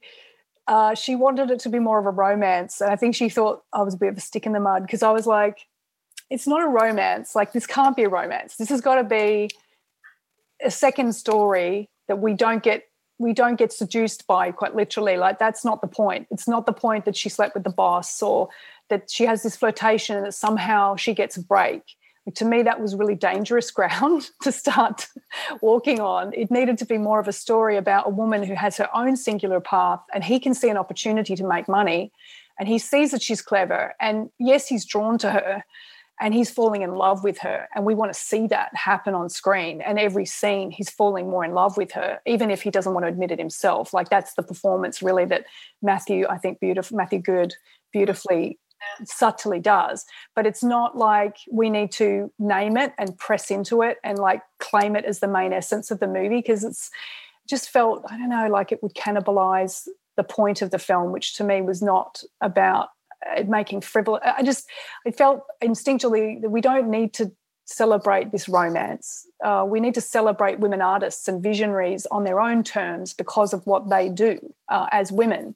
[0.68, 3.64] uh, she wanted it to be more of a romance, and I think she thought
[3.74, 5.60] I was a bit of a stick in the mud because I was like,
[6.30, 7.36] "It's not a romance.
[7.36, 8.56] Like this can't be a romance.
[8.56, 9.50] This has got to be
[10.64, 12.84] a second story that we don't get."
[13.18, 15.16] We don't get seduced by quite literally.
[15.16, 16.28] Like, that's not the point.
[16.32, 18.50] It's not the point that she slept with the boss or
[18.90, 21.96] that she has this flirtation and that somehow she gets a break
[22.34, 25.08] to me that was really dangerous ground to start
[25.62, 28.78] walking on it needed to be more of a story about a woman who has
[28.78, 32.12] her own singular path and he can see an opportunity to make money
[32.60, 35.64] and he sees that she's clever and yes he's drawn to her
[36.20, 39.30] and he's falling in love with her and we want to see that happen on
[39.30, 42.94] screen and every scene he's falling more in love with her even if he doesn't
[42.94, 43.94] want to admit it himself.
[43.94, 45.46] Like that's the performance really that
[45.82, 47.54] matthew i think beautiful matthew goode
[47.92, 48.60] beautifully
[49.04, 50.06] subtly does.
[50.36, 54.42] But it's not like we need to name it and press into it and like
[54.60, 56.90] claim it as the main essence of the movie because it's
[57.48, 61.36] just felt i don't know like it would cannibalize the point of the film which
[61.36, 62.90] to me was not about
[63.36, 64.68] uh, making frivolous i just
[65.06, 67.32] i felt instinctually that we don't need to
[67.68, 72.64] celebrate this romance uh, we need to celebrate women artists and visionaries on their own
[72.64, 74.38] terms because of what they do
[74.70, 75.56] uh, as women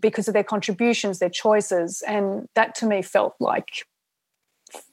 [0.00, 2.02] because of their contributions, their choices.
[2.02, 3.86] And that to me felt like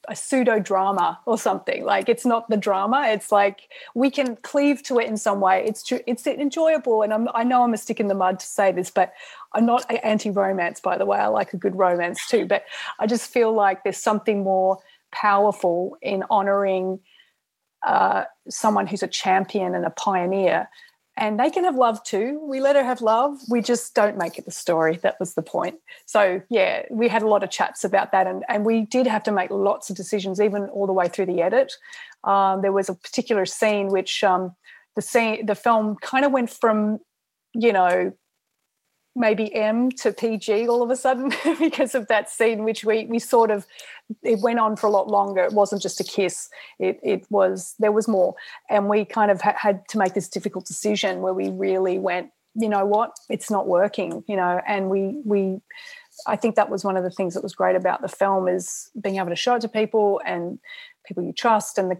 [0.07, 1.83] a pseudo drama or something.
[1.83, 3.07] Like it's not the drama.
[3.07, 5.65] It's like we can cleave to it in some way.
[5.65, 8.45] It's true it's enjoyable and I'm, i know i'm a stick in the mud to
[8.45, 9.13] say this but
[9.53, 11.17] i'm not anti-romance by the way.
[11.17, 12.45] I like a good romance too.
[12.45, 12.65] But
[12.99, 14.79] i just feel like there's something more
[15.11, 16.99] powerful in honoring
[17.85, 20.67] uh, someone who's a champion and a pioneer
[21.17, 22.41] and they can have love too.
[22.43, 23.39] We let her have love.
[23.49, 24.97] We just don't make it the story.
[24.97, 25.75] That was the point.
[26.05, 29.23] So yeah, we had a lot of chats about that, and and we did have
[29.23, 31.73] to make lots of decisions, even all the way through the edit.
[32.23, 34.55] Um, there was a particular scene which um,
[34.95, 36.99] the scene the film kind of went from
[37.53, 38.11] you know
[39.15, 43.19] maybe M to PG all of a sudden because of that scene, which we we
[43.19, 43.65] sort of
[44.21, 45.43] it went on for a lot longer.
[45.43, 46.49] It wasn't just a kiss.
[46.79, 48.35] It it was there was more,
[48.69, 52.31] and we kind of ha- had to make this difficult decision where we really went.
[52.55, 53.11] You know what?
[53.29, 54.23] It's not working.
[54.27, 55.59] You know, and we we.
[56.27, 58.89] I think that was one of the things that was great about the film is
[59.01, 60.59] being able to show it to people and
[61.05, 61.97] people you trust and the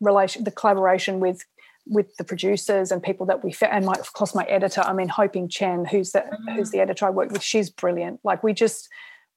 [0.00, 1.44] relation the collaboration with
[1.88, 5.08] with the producers and people that we and my of course my editor i mean
[5.08, 6.54] hoping chen who's the mm-hmm.
[6.54, 8.20] who's the editor i work with she's brilliant.
[8.24, 8.88] Like we just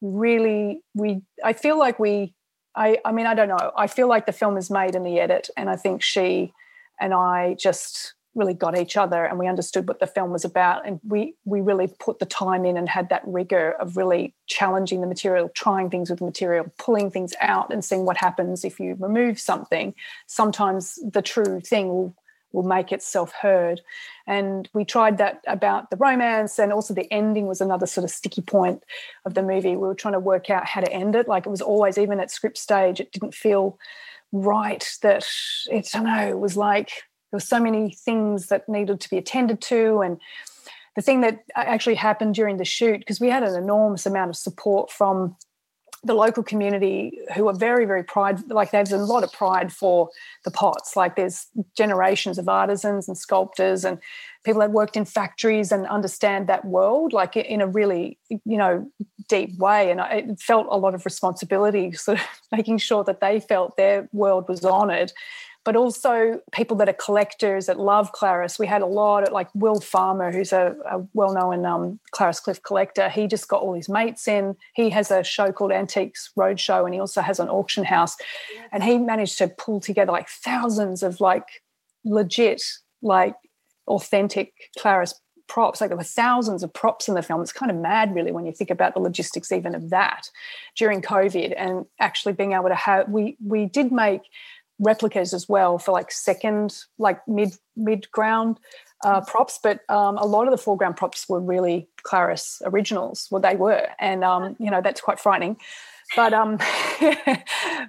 [0.01, 2.33] really we i feel like we
[2.75, 3.71] i i mean i don't know.
[3.77, 6.53] I feel like the film is made in the edit and i think she
[6.99, 10.87] and i just really got each other and we understood what the film was about
[10.87, 15.01] and we we really put the time in and had that rigor of really challenging
[15.01, 18.79] the material trying things with the material pulling things out and seeing what happens if
[18.79, 19.93] you remove something.
[20.27, 22.15] Sometimes the true thing will
[22.53, 23.81] will make itself heard.
[24.27, 28.11] And we tried that about the romance, and also the ending was another sort of
[28.11, 28.83] sticky point
[29.25, 29.75] of the movie.
[29.75, 31.27] We were trying to work out how to end it.
[31.27, 33.77] Like it was always, even at script stage, it didn't feel
[34.31, 35.27] right that
[35.69, 36.87] it, I don't know, it was like
[37.31, 40.01] there were so many things that needed to be attended to.
[40.01, 40.19] And
[40.95, 44.35] the thing that actually happened during the shoot, because we had an enormous amount of
[44.35, 45.35] support from
[46.03, 50.09] the local community who are very very pride like there's a lot of pride for
[50.45, 50.95] the pots.
[50.95, 53.99] Like there's generations of artisans and sculptors and
[54.43, 58.89] people that worked in factories and understand that world like in a really you know
[59.29, 59.91] deep way.
[59.91, 64.09] And i felt a lot of responsibility sort of making sure that they felt their
[64.11, 65.11] world was honored
[65.63, 68.57] but also people that are collectors that love Clarice.
[68.57, 72.39] We had a lot of like Will Farmer, who's a, a well known um, Clarice
[72.39, 73.09] Cliff collector.
[73.09, 74.55] He just got all his mates in.
[74.73, 78.17] He has a show called Antiques Roadshow and he also has an auction house.
[78.71, 81.61] And he managed to pull together like thousands of like
[82.03, 82.63] legit,
[83.03, 83.35] like
[83.87, 85.13] authentic Clarice
[85.47, 85.81] props.
[85.81, 87.41] Like there were thousands of props in the film.
[87.41, 90.29] It's kind of mad, really, when you think about the logistics even of that
[90.77, 93.09] during COVID and actually being able to have.
[93.09, 94.21] We we did make
[94.81, 98.59] replicas as well for like second, like mid mid ground
[99.03, 103.27] uh, props, but um, a lot of the foreground props were really Clarice originals.
[103.31, 105.57] Well, they were, and um, you know that's quite frightening.
[106.15, 106.57] But um,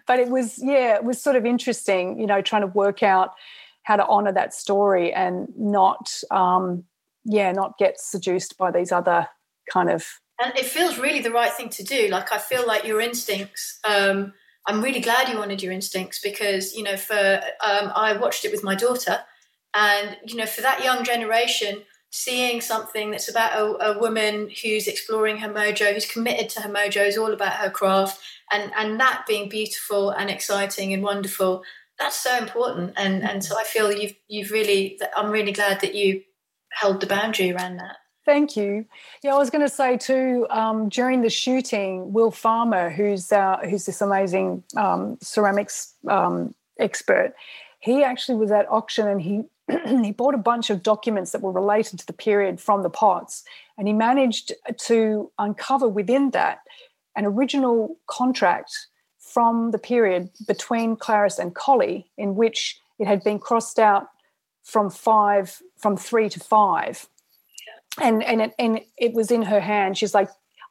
[0.06, 3.30] but it was yeah, it was sort of interesting, you know, trying to work out
[3.82, 6.84] how to honor that story and not um,
[7.24, 9.26] yeah, not get seduced by these other
[9.72, 10.06] kind of.
[10.42, 12.08] And it feels really the right thing to do.
[12.08, 13.78] Like I feel like your instincts.
[13.84, 14.32] Um,
[14.66, 18.52] I'm really glad you honored your instincts because, you know, for um, I watched it
[18.52, 19.18] with my daughter,
[19.74, 24.86] and you know, for that young generation, seeing something that's about a, a, woman who's
[24.86, 28.20] exploring her mojo, who's committed to her mojo, is all about her craft,
[28.52, 31.64] and and that being beautiful and exciting and wonderful,
[31.98, 32.92] that's so important.
[32.96, 36.22] And and so I feel you've you've really, I'm really glad that you
[36.70, 37.96] held the boundary around that.
[38.24, 38.86] Thank you.
[39.24, 40.46] Yeah, I was going to say too.
[40.50, 47.34] Um, during the shooting, Will Farmer, who's uh, who's this amazing um, ceramics um, expert,
[47.80, 49.42] he actually was at auction and he
[50.02, 53.42] he bought a bunch of documents that were related to the period from the pots,
[53.76, 56.60] and he managed to uncover within that
[57.16, 58.86] an original contract
[59.18, 64.08] from the period between Clarice and Colley, in which it had been crossed out
[64.62, 67.08] from five, from three to five
[68.00, 69.98] and and it, and it was in her hand.
[69.98, 70.28] She's like,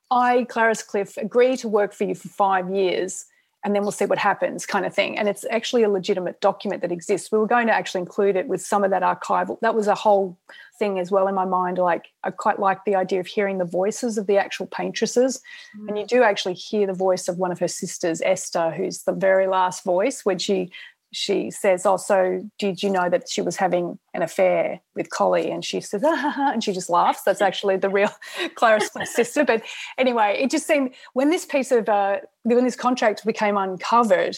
[0.10, 3.25] I, Clarice Cliff, agree to work for you for five years,
[3.63, 5.17] and then we'll see what happens, kind of thing.
[5.17, 7.31] And it's actually a legitimate document that exists.
[7.31, 9.60] We were going to actually include it with some of that archival.
[9.62, 10.38] That was a whole
[10.79, 11.77] thing as well in my mind.
[11.77, 15.41] Like I quite like the idea of hearing the voices of the actual paintresses,
[15.77, 15.88] mm.
[15.88, 19.13] and you do actually hear the voice of one of her sisters, Esther, who's the
[19.13, 20.71] very last voice when she
[21.12, 25.52] she says, "Oh, so did you know that she was having an affair with Colley?"
[25.52, 27.24] And she says, ah, and she just laughs.
[27.24, 28.12] That's actually the real
[28.56, 29.43] Clarice sister.
[29.43, 29.63] But
[29.97, 34.38] anyway, it just seemed when this piece of uh, when this contract became uncovered,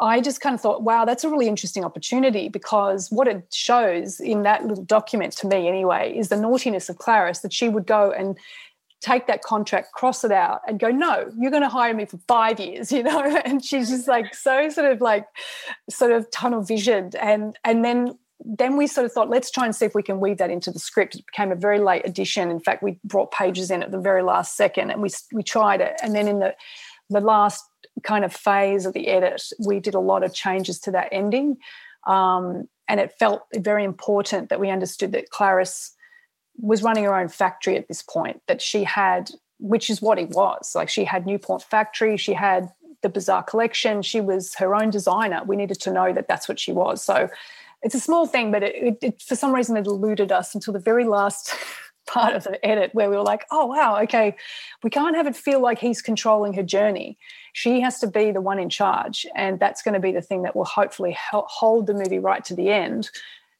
[0.00, 4.20] I just kind of thought, wow, that's a really interesting opportunity because what it shows
[4.20, 7.86] in that little document to me, anyway, is the naughtiness of Clarice that she would
[7.86, 8.38] go and
[9.02, 12.18] take that contract, cross it out, and go, no, you're going to hire me for
[12.28, 13.40] five years, you know?
[13.44, 15.26] And she's just like so sort of like
[15.90, 17.16] sort of tunnel visioned.
[17.16, 20.18] And and then then we sort of thought, let's try and see if we can
[20.18, 21.14] weave that into the script.
[21.14, 22.50] It became a very late addition.
[22.50, 25.80] In fact, we brought pages in at the very last second, and we we tried
[25.80, 25.94] it.
[26.02, 26.54] And then in the
[27.10, 27.64] the last
[28.02, 31.56] kind of phase of the edit, we did a lot of changes to that ending,
[32.06, 35.94] um, and it felt very important that we understood that Clarice
[36.58, 40.30] was running her own factory at this point that she had which is what it
[40.30, 40.72] was.
[40.74, 42.68] Like she had newport factory she had
[43.02, 45.42] the bizarre collection she was her own designer.
[45.44, 47.02] We needed to know that that's what she was.
[47.02, 47.28] So
[47.82, 50.72] it's a small thing but it, it, it for some reason it eluded us until
[50.72, 51.54] the very last
[52.06, 54.36] part of the edit where we were like oh wow okay.
[54.82, 57.16] We can't have it feel like he's controlling her journey.
[57.52, 60.42] She has to be the one in charge and that's going to be the thing
[60.42, 63.10] that will hopefully help hold the movie right to the end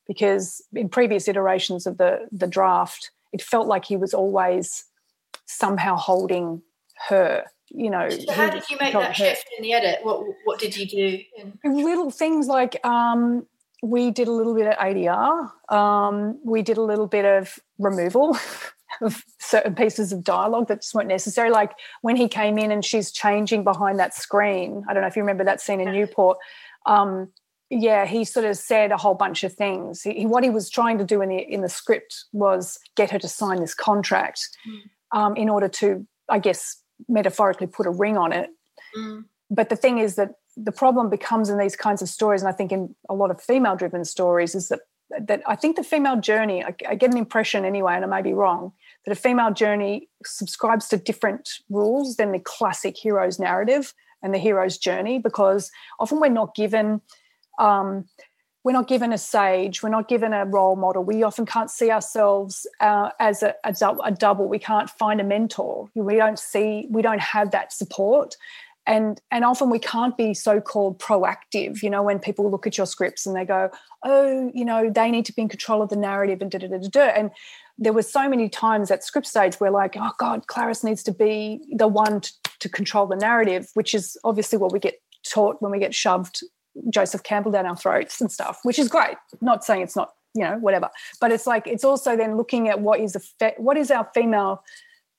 [0.06, 4.84] because in previous iterations of the the draft, it felt like he was always
[5.46, 6.62] somehow holding
[7.08, 7.44] her.
[7.74, 9.14] You know, so how did you make that her.
[9.14, 10.00] shift in the edit?
[10.02, 11.18] What what did you do?
[11.64, 13.46] In- Little things like um,
[13.82, 15.50] we did a little bit of ADR.
[15.72, 18.36] Um, we did a little bit of removal
[19.00, 21.50] of certain pieces of dialogue that just weren't necessary.
[21.50, 24.84] Like when he came in and she's changing behind that screen.
[24.88, 26.36] I don't know if you remember that scene in Newport.
[26.84, 27.28] Um,
[27.74, 30.02] yeah, he sort of said a whole bunch of things.
[30.02, 33.18] He, what he was trying to do in the in the script was get her
[33.18, 35.18] to sign this contract mm.
[35.18, 36.76] um, in order to, I guess,
[37.08, 38.50] metaphorically put a ring on it.
[38.96, 39.24] Mm.
[39.50, 42.52] But the thing is that the problem becomes in these kinds of stories, and I
[42.52, 44.80] think in a lot of female-driven stories, is that
[45.18, 48.22] that I think the female journey, I, I, get an impression anyway, and I may
[48.22, 48.72] be wrong,
[49.04, 54.38] that a female journey subscribes to different rules than the classic hero's narrative and the
[54.38, 57.00] hero's journey because often we're not given.
[57.58, 58.06] Um,
[58.64, 61.02] we're not given a sage, we're not given a role model.
[61.02, 63.74] We often can't see ourselves uh, as a, a,
[64.04, 64.48] a double.
[64.48, 65.90] We can't find a mentor.
[65.94, 68.36] We don't see, we don't have that support
[68.86, 72.86] and and often we can't be so-called proactive you know when people look at your
[72.86, 73.70] scripts and they go
[74.04, 76.66] oh you know they need to be in control of the narrative and da da
[76.66, 77.30] da da and
[77.78, 81.12] there were so many times at script stage where like oh god clarice needs to
[81.12, 85.60] be the one to, to control the narrative which is obviously what we get taught
[85.62, 86.42] when we get shoved
[86.90, 89.16] joseph campbell down our throats and stuff which is great.
[89.40, 90.90] Not saying it's not you know whatever.
[91.20, 94.08] But it's like it's also then looking at what is a fe- what is our
[94.14, 94.62] female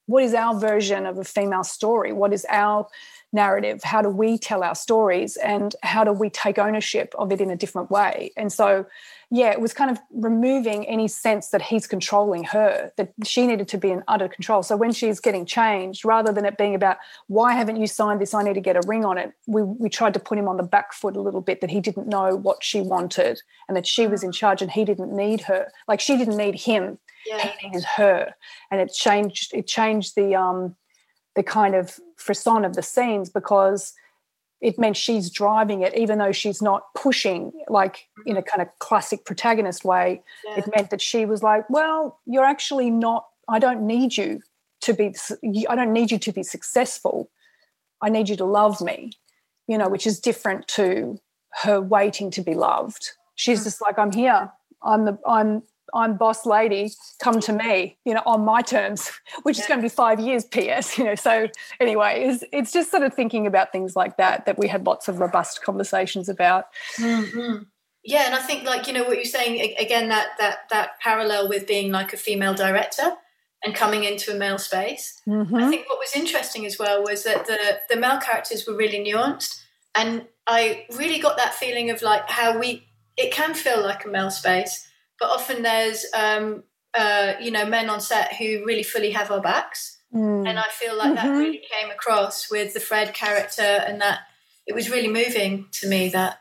[0.06, 2.12] what is our version of a female story?
[2.12, 2.88] What is our
[3.34, 3.84] narrative.
[3.84, 7.50] How do we tell our stories and how do we take ownership of it in
[7.50, 8.32] a different way?
[8.38, 8.86] And so
[9.32, 13.68] yeah it was kind of removing any sense that he's controlling her that she needed
[13.70, 14.62] to be in utter control.
[14.62, 18.34] So when she's getting changed rather than it being about why haven't you signed this?
[18.34, 20.58] I need to get a ring on it we, we tried to put him on
[20.58, 23.88] the back foot a little bit that he didn't know what she wanted and that
[23.88, 25.72] she was in charge and he didn't need her.
[25.88, 27.48] Like she didn't need him yeah.
[27.60, 28.36] he needed her.
[28.72, 30.76] And it changed it changed the um
[31.36, 33.94] the kind of frisson of the scenes because
[34.62, 38.68] it meant she's driving it even though she's not pushing like in a kind of
[38.80, 40.60] classic protagonist way yeah.
[40.60, 44.42] it meant that she was like well you're actually not i don't need you
[44.82, 45.14] to be
[45.70, 47.30] i don't need you to be successful
[48.02, 49.12] i need you to love me
[49.68, 51.20] you know which is different to
[51.62, 53.66] her waiting to be loved she's mm.
[53.66, 54.50] just like i'm here
[54.82, 55.62] i'm the i'm
[55.94, 59.12] I'm boss lady, come to me, you know, on my terms,
[59.44, 59.64] which yeah.
[59.64, 61.16] is going to be five years PS, you know.
[61.16, 61.48] So
[61.80, 65.08] anyway, it's, it's just sort of thinking about things like that, that we had lots
[65.08, 66.66] of robust conversations about.
[66.98, 67.64] Mm-hmm.
[68.04, 68.26] Yeah.
[68.26, 71.68] And I think like, you know, what you're saying again, that, that, that parallel with
[71.68, 73.14] being like a female director
[73.64, 75.22] and coming into a male space.
[75.28, 75.56] Mm-hmm.
[75.56, 79.04] I think what was interesting as well was that the, the male characters were really
[79.04, 79.62] nuanced.
[79.96, 84.10] And I really got that feeling of like how we, it can feel like a
[84.10, 84.88] male space
[85.20, 89.42] but often there's um, uh, you know men on set who really fully have our
[89.42, 90.48] backs, mm.
[90.48, 91.28] and I feel like mm-hmm.
[91.28, 94.20] that really came across with the Fred character, and that
[94.66, 96.40] it was really moving to me that.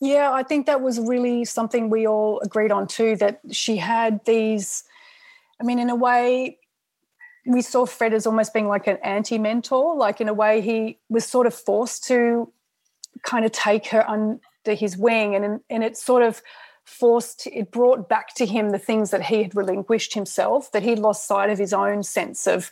[0.00, 3.16] Yeah, I think that was really something we all agreed on too.
[3.16, 4.84] That she had these,
[5.60, 6.58] I mean, in a way,
[7.46, 9.96] we saw Fred as almost being like an anti mentor.
[9.96, 12.52] Like, in a way, he was sort of forced to
[13.22, 15.34] kind of take her under his wing.
[15.34, 16.42] And, and it sort of
[16.84, 20.98] forced it brought back to him the things that he had relinquished himself that he'd
[20.98, 22.70] lost sight of his own sense of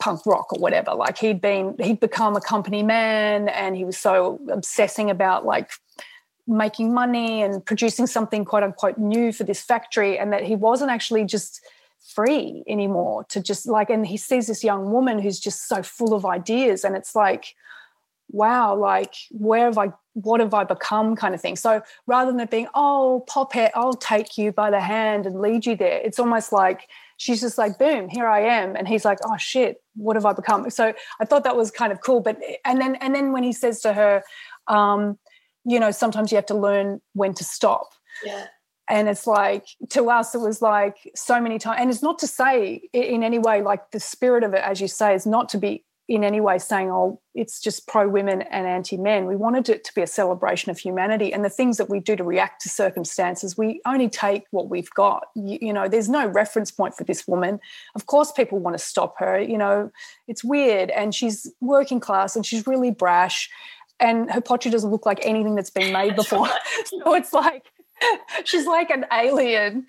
[0.00, 0.94] punk rock or whatever.
[0.94, 5.70] Like he'd been he'd become a company man and he was so obsessing about like
[6.46, 10.90] making money and producing something quote unquote new for this factory and that he wasn't
[10.90, 11.60] actually just
[12.14, 16.14] free anymore to just like and he sees this young woman who's just so full
[16.14, 17.54] of ideas and it's like
[18.32, 21.56] wow like where have i what have I become kind of thing.
[21.56, 25.66] So rather than it being, oh, Poppet, I'll take you by the hand and lead
[25.66, 28.76] you there, it's almost like she's just like, boom, here I am.
[28.76, 30.68] And he's like, oh shit, what have I become?
[30.70, 32.20] So I thought that was kind of cool.
[32.20, 34.22] But and then and then when he says to her,
[34.66, 35.18] um,
[35.64, 37.90] you know, sometimes you have to learn when to stop.
[38.24, 38.46] Yeah.
[38.88, 41.78] And it's like to us, it was like so many times.
[41.80, 44.88] And it's not to say in any way, like the spirit of it, as you
[44.88, 48.66] say, is not to be in any way saying, oh, it's just pro women and
[48.66, 49.26] anti men.
[49.26, 52.16] We wanted it to be a celebration of humanity and the things that we do
[52.16, 53.56] to react to circumstances.
[53.56, 55.28] We only take what we've got.
[55.36, 57.60] You, you, know, there's no reference point for this woman.
[57.94, 59.40] Of course, people want to stop her.
[59.40, 59.92] You know,
[60.26, 60.90] it's weird.
[60.90, 63.48] And she's working class and she's really brash.
[64.00, 66.48] And her pottery doesn't look like anything that's been made before.
[66.86, 67.66] so it's like,
[68.44, 69.86] she's like an alien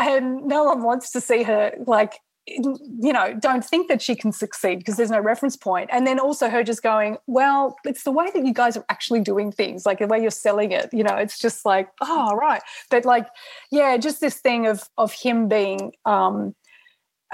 [0.00, 2.14] and no one wants to see her like
[2.46, 5.90] you know, don't think that she can succeed because there's no reference point.
[5.92, 9.20] And then also her just going, well, it's the way that you guys are actually
[9.20, 10.88] doing things, like the way you're selling it.
[10.92, 12.62] You know, it's just like, oh, right.
[12.90, 13.26] But like,
[13.70, 16.54] yeah, just this thing of of him being um,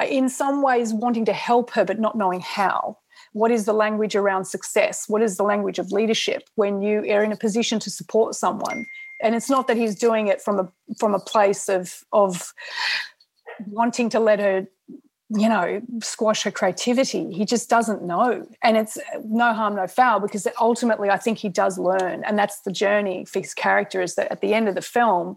[0.08, 2.98] in some ways wanting to help her, but not knowing how.
[3.32, 5.04] What is the language around success?
[5.08, 8.86] What is the language of leadership when you are in a position to support someone?
[9.22, 12.52] And it's not that he's doing it from a from a place of of
[13.66, 14.66] wanting to let her
[15.30, 17.32] you know, squash her creativity.
[17.32, 18.46] He just doesn't know.
[18.62, 22.22] And it's no harm, no foul, because ultimately I think he does learn.
[22.24, 25.36] And that's the journey for his character is that at the end of the film,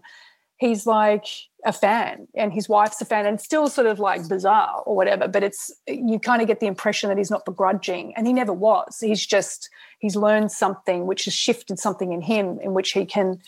[0.58, 1.26] he's like
[1.64, 5.26] a fan and his wife's a fan and still sort of like bizarre or whatever.
[5.26, 8.52] But it's, you kind of get the impression that he's not begrudging and he never
[8.52, 8.98] was.
[9.00, 9.68] He's just,
[9.98, 13.40] he's learned something which has shifted something in him in which he can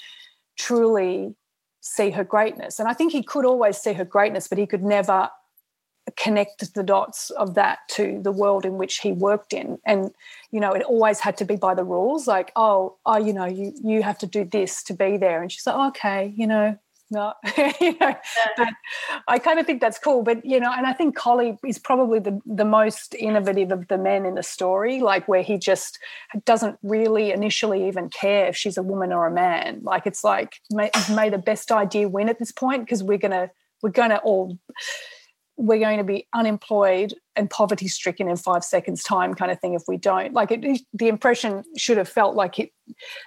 [0.58, 1.36] truly
[1.83, 2.78] see her greatness.
[2.78, 5.28] And I think he could always see her greatness, but he could never
[6.16, 10.11] connect the dots of that to the world in which he worked in and
[10.51, 13.45] you know it always had to be by the rules like oh oh you know
[13.45, 16.45] you you have to do this to be there and she's like oh, okay you
[16.45, 16.76] know
[17.12, 17.32] no
[17.80, 18.14] you know
[19.28, 22.18] i kind of think that's cool but you know and i think colley is probably
[22.18, 25.98] the the most innovative of the men in the story like where he just
[26.44, 29.80] doesn't really initially even care if she's a woman or a man.
[29.82, 33.50] Like it's like may, may the best idea win at this point because we're gonna
[33.82, 34.58] we're gonna all
[35.62, 39.74] we're going to be unemployed and poverty stricken in five seconds time kind of thing
[39.74, 40.34] if we don't.
[40.34, 42.72] Like it, the impression should have felt like it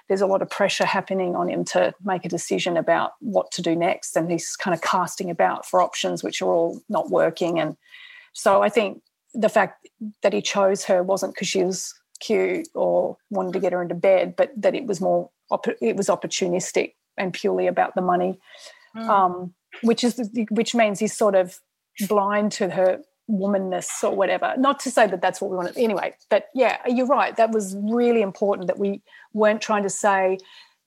[0.08, 3.62] there's a lot of pressure happening on him to make a decision about what to
[3.62, 7.58] do next and he's kind of casting about for options which are all not working.
[7.58, 7.74] And
[8.34, 9.00] so i think
[9.32, 9.88] the fact
[10.22, 13.94] that he chose her wasn't because she was cute or wanted to get her into
[13.94, 15.30] bed but that it was more
[15.80, 18.38] it was opportunistic and purely about the money.
[18.94, 19.08] Mm.
[19.08, 21.58] um, which is which means he's sort of
[22.08, 24.54] blind to her womanness or whatever.
[24.56, 27.36] Not to say that that's what we wanted anyway, but yeah, you're right.
[27.36, 30.38] That was really important that we weren't trying to say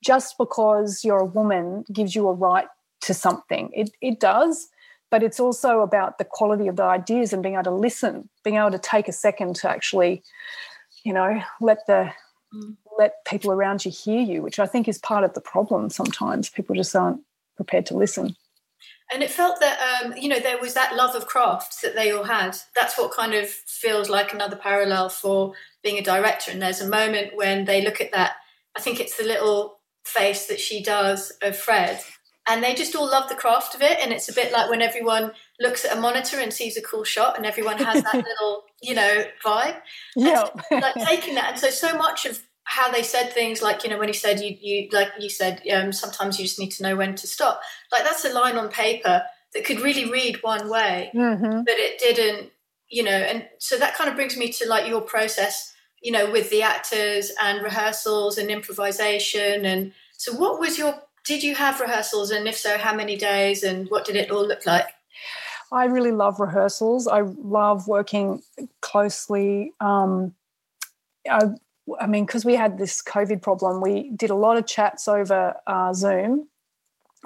[0.02, 2.68] just because you're a woman gives you a right
[3.02, 3.70] to something.
[3.72, 4.68] It it does,
[5.10, 8.56] but it's also about the quality of the ideas and being able to listen, being
[8.56, 10.22] able to take a second to actually,
[11.04, 12.10] you know, let the
[12.54, 12.76] mm.
[12.98, 16.48] let people around you hear you, which I think is part of the problem sometimes.
[16.48, 17.20] People just aren't
[17.56, 18.34] prepared to listen
[19.12, 22.10] and it felt that um, you know there was that love of craft that they
[22.10, 22.56] all had.
[22.74, 26.50] That's what kind of feels like another parallel for being a director.
[26.50, 28.34] And there's a moment when they look at that
[28.76, 32.00] i think it's the little face that she does of fred
[32.50, 33.98] and they just all love the craft of it.
[34.00, 37.04] And it's a bit like when everyone looks at a monitor and sees a cool
[37.04, 39.76] shot and everyone has that little you know vibe.
[40.16, 40.48] Yeah.
[40.70, 43.98] like taking that and so so much of how they said things like you know
[43.98, 46.94] when he said you you like you said um, sometimes you just need to know
[46.94, 47.60] when to stop.
[47.90, 51.62] Like that's a line on paper that could really read one way mm-hmm.
[51.64, 52.50] but it didn't
[52.88, 56.30] you know and so that kind of brings me to like your process you know
[56.30, 59.64] with the actors and rehearsals and improvisation.
[59.64, 60.94] And so what was your
[61.24, 62.30] did you have rehearsals?
[62.30, 63.64] And if so how many days?
[63.64, 64.86] And what did it all look like?
[65.72, 67.08] I really love rehearsals.
[67.08, 68.42] I love working
[68.80, 70.34] closely um,
[71.28, 71.50] I
[72.00, 75.54] I mean, because we had this COVID problem, we did a lot of chats over
[75.66, 76.48] uh, Zoom.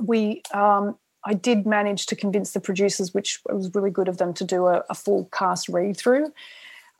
[0.00, 4.34] We, um, I did manage to convince the producers, which was really good of them,
[4.34, 6.32] to do a, a full cast read through,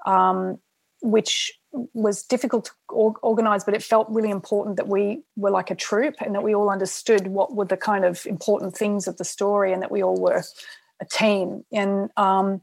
[0.06, 0.58] um,
[1.00, 1.58] which
[1.92, 5.74] was difficult to or- organize, but it felt really important that we were like a
[5.74, 9.24] troupe and that we all understood what were the kind of important things of the
[9.24, 10.42] story and that we all were
[11.00, 11.64] a team.
[11.72, 12.60] And um,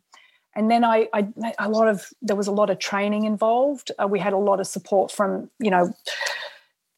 [0.56, 1.28] and then I, I,
[1.60, 3.92] a lot of there was a lot of training involved.
[4.02, 5.94] Uh, we had a lot of support from you know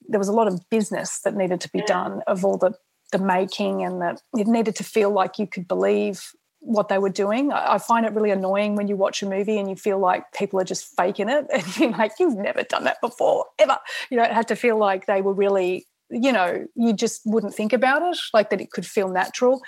[0.07, 2.73] there was a lot of business that needed to be done of all the
[3.11, 7.09] the making and the it needed to feel like you could believe what they were
[7.09, 7.51] doing.
[7.51, 10.31] I, I find it really annoying when you watch a movie and you feel like
[10.31, 13.77] people are just faking it and you're like you've never done that before ever.
[14.09, 17.53] You know, it had to feel like they were really you know you just wouldn't
[17.53, 19.61] think about it like that it could feel natural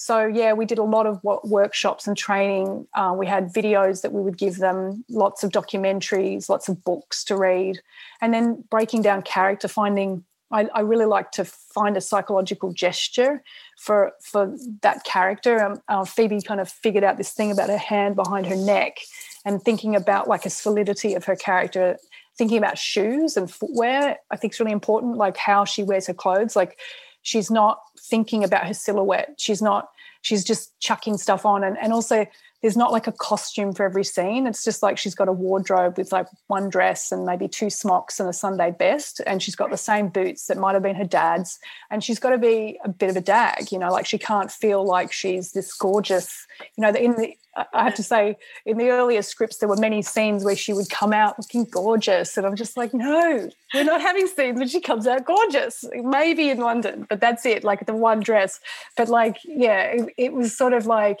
[0.00, 2.88] so yeah, we did a lot of workshops and training.
[2.94, 7.22] Uh, we had videos that we would give them, lots of documentaries, lots of books
[7.24, 7.82] to read,
[8.22, 10.24] and then breaking down character, finding.
[10.50, 13.42] I, I really like to find a psychological gesture
[13.76, 15.62] for for that character.
[15.62, 19.00] Um, uh, Phoebe kind of figured out this thing about her hand behind her neck,
[19.44, 21.98] and thinking about like a solidity of her character
[22.38, 26.14] thinking about shoes and footwear i think is really important like how she wears her
[26.14, 26.78] clothes like
[27.22, 29.34] she's not thinking about her silhouette.
[29.38, 29.88] She's not
[30.22, 31.64] she's just chucking stuff on.
[31.64, 32.26] And, and also
[32.62, 35.96] there's not like a costume for every scene it's just like she's got a wardrobe
[35.96, 39.70] with like one dress and maybe two smocks and a sunday best and she's got
[39.70, 41.58] the same boots that might have been her dad's
[41.90, 44.50] and she's got to be a bit of a dag you know like she can't
[44.50, 46.46] feel like she's this gorgeous
[46.76, 50.02] you know in the I have to say, in the earlier scripts, there were many
[50.02, 52.36] scenes where she would come out looking gorgeous.
[52.36, 55.84] And I'm just like, no, we're not having scenes when she comes out gorgeous.
[55.92, 58.60] Maybe in London, but that's it, like the one dress.
[58.96, 61.18] But like, yeah, it, it was sort of like,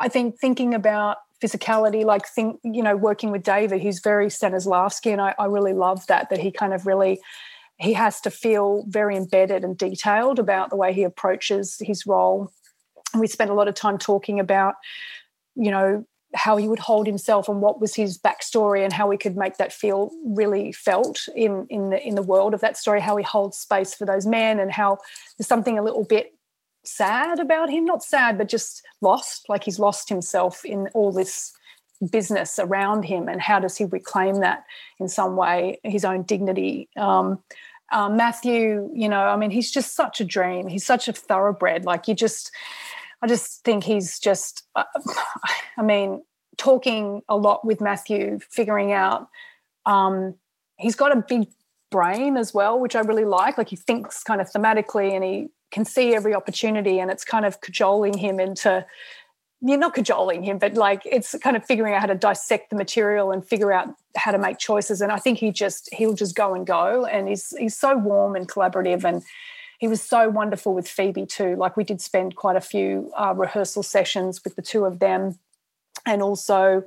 [0.00, 5.12] I think thinking about physicality, like think, you know, working with David, who's very Stanislavski.
[5.12, 7.20] And I, I really love that, that he kind of really
[7.78, 12.52] he has to feel very embedded and detailed about the way he approaches his role.
[13.14, 14.74] And we spent a lot of time talking about
[15.56, 19.16] you know how he would hold himself and what was his backstory and how we
[19.16, 23.00] could make that feel really felt in in the in the world of that story
[23.00, 24.96] how he holds space for those men and how
[25.36, 26.32] there's something a little bit
[26.84, 31.52] sad about him not sad but just lost like he's lost himself in all this
[32.10, 34.64] business around him and how does he reclaim that
[34.98, 37.42] in some way his own dignity um,
[37.92, 40.68] Um, Matthew, you know, I mean, he's just such a dream.
[40.68, 41.84] He's such a thoroughbred.
[41.84, 42.52] Like you just,
[43.20, 44.84] I just think he's just, uh,
[45.76, 46.22] I mean,
[46.56, 49.28] talking a lot with Matthew, figuring out,
[49.86, 50.36] um,
[50.78, 51.48] he's got a big
[51.90, 53.58] brain as well, which I really like.
[53.58, 57.44] Like he thinks kind of thematically and he can see every opportunity and it's kind
[57.44, 58.84] of cajoling him into
[59.62, 62.76] you're not cajoling him, but like it's kind of figuring out how to dissect the
[62.76, 65.02] material and figure out how to make choices.
[65.02, 67.04] And I think he just he'll just go and go.
[67.04, 69.22] And he's he's so warm and collaborative and
[69.78, 71.56] he was so wonderful with Phoebe too.
[71.56, 75.38] Like we did spend quite a few uh, rehearsal sessions with the two of them,
[76.06, 76.84] and also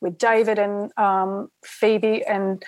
[0.00, 2.64] with David and um, Phoebe and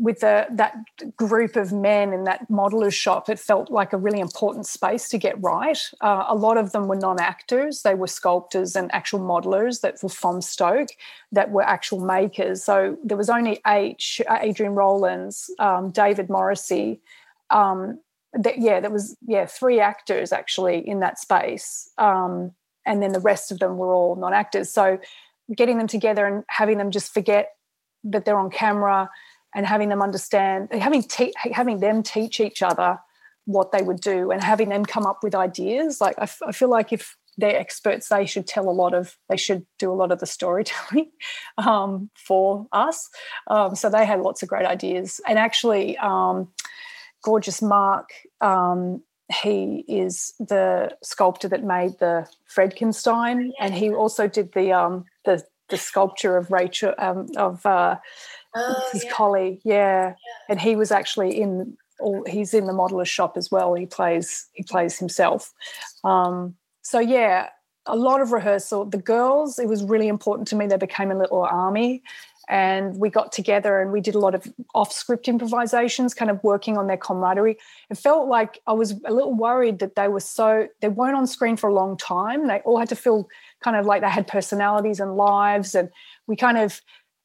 [0.00, 0.74] with the, that
[1.14, 5.18] group of men in that modeler's shop, it felt like a really important space to
[5.18, 5.78] get right.
[6.00, 10.02] Uh, a lot of them were non actors, they were sculptors and actual modelers that
[10.02, 10.88] were from Stoke,
[11.32, 12.64] that were actual makers.
[12.64, 14.02] So there was only eight
[14.40, 17.00] Adrian Rowlands, um, David Morrissey.
[17.50, 18.00] Um,
[18.32, 22.52] that, yeah, there was yeah three actors actually in that space, um,
[22.86, 24.70] and then the rest of them were all non actors.
[24.70, 24.98] So
[25.54, 27.50] getting them together and having them just forget
[28.04, 29.10] that they're on camera
[29.54, 32.98] and having them understand, having te- having them teach each other
[33.46, 36.00] what they would do, and having them come up with ideas.
[36.00, 39.16] Like I, f- I feel like if they're experts, they should tell a lot of,
[39.28, 41.10] they should do a lot of the storytelling
[41.58, 43.08] um, for us.
[43.48, 46.48] Um, so they had lots of great ideas, and actually, um,
[47.22, 48.10] gorgeous Mark.
[48.40, 49.02] Um,
[49.42, 55.44] he is the sculptor that made the Fredkenstein, and he also did the um, the
[55.68, 57.96] the sculpture of Rachel um, of uh,
[58.54, 59.12] oh, his yeah.
[59.12, 60.08] colley, yeah.
[60.08, 60.14] yeah.
[60.48, 63.74] And he was actually in all he's in the modeler's shop as well.
[63.74, 65.52] He plays he plays himself.
[66.02, 67.50] Um, so yeah,
[67.86, 68.84] a lot of rehearsal.
[68.84, 70.66] The girls, it was really important to me.
[70.66, 72.02] They became a little army.
[72.48, 74.44] And we got together and we did a lot of
[74.74, 77.56] off script improvisations, kind of working on their camaraderie.
[77.90, 81.28] It felt like I was a little worried that they were so, they weren't on
[81.28, 82.48] screen for a long time.
[82.48, 83.28] They all had to feel
[83.62, 85.76] kind of like they had personalities and lives.
[85.76, 85.90] And
[86.26, 86.80] we kind of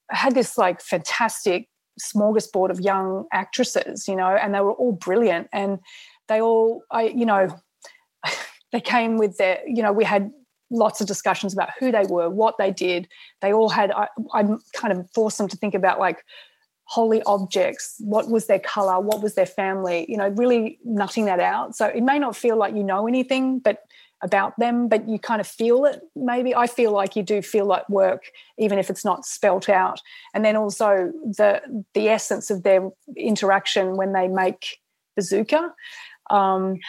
[0.09, 1.67] had this like fantastic
[1.99, 5.47] smorgasbord of young actresses, you know, and they were all brilliant.
[5.53, 5.79] And
[6.27, 7.47] they all, I, you know,
[8.71, 10.31] they came with their, you know, we had
[10.71, 13.07] lots of discussions about who they were, what they did.
[13.41, 14.43] They all had, I, I
[14.73, 16.23] kind of forced them to think about like
[16.85, 21.39] holy objects, what was their color, what was their family, you know, really nutting that
[21.39, 21.75] out.
[21.75, 23.79] So it may not feel like you know anything, but
[24.21, 26.01] about them, but you kind of feel it.
[26.15, 29.99] Maybe I feel like you do feel like work, even if it's not spelt out.
[30.33, 31.61] And then also the
[31.93, 34.79] the essence of their interaction when they make
[35.15, 35.73] bazooka.
[36.29, 36.79] Um,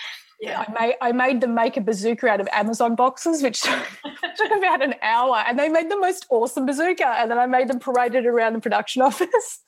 [0.41, 0.65] yeah.
[0.67, 4.83] I made I made them make a bazooka out of Amazon boxes, which took about
[4.83, 7.07] an hour, and they made the most awesome bazooka.
[7.07, 9.61] And then I made them parade it around the production office.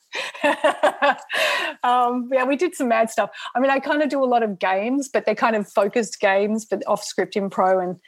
[1.83, 3.31] um, yeah, we did some mad stuff.
[3.55, 6.19] I mean, I kind of do a lot of games, but they're kind of focused
[6.19, 7.99] games, but off script impro, and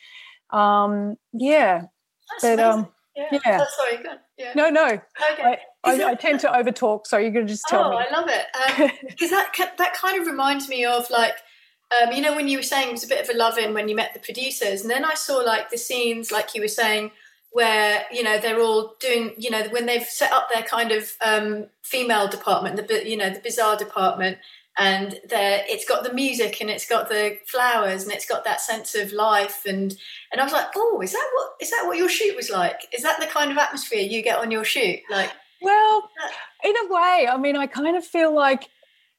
[0.57, 1.83] um, yeah,
[2.41, 3.39] That's but um, yeah.
[3.45, 3.65] yeah.
[3.65, 4.19] Oh, good.
[4.37, 4.53] Yeah.
[4.55, 4.85] No, no.
[4.85, 5.01] Okay.
[5.43, 7.97] I, I, I, tend to overtalk, so you're going to just tell oh, me.
[7.97, 9.01] Oh, I love it.
[9.07, 11.35] Because um, that that kind of reminds me of like
[11.91, 13.73] um, you know, when you were saying it was a bit of a love in
[13.73, 16.67] when you met the producers, and then I saw like the scenes, like you were
[16.67, 17.11] saying,
[17.51, 21.11] where you know they're all doing, you know, when they've set up their kind of
[21.21, 24.37] um, female department, the you know the bizarre department,
[24.77, 28.61] and there it's got the music and it's got the flowers and it's got that
[28.61, 29.95] sense of life, and
[30.31, 32.87] and I was like, oh, is that what is that what your shoot was like?
[32.93, 34.99] Is that the kind of atmosphere you get on your shoot?
[35.09, 35.31] Like,
[35.61, 36.09] well,
[36.63, 38.69] in a way, I mean, I kind of feel like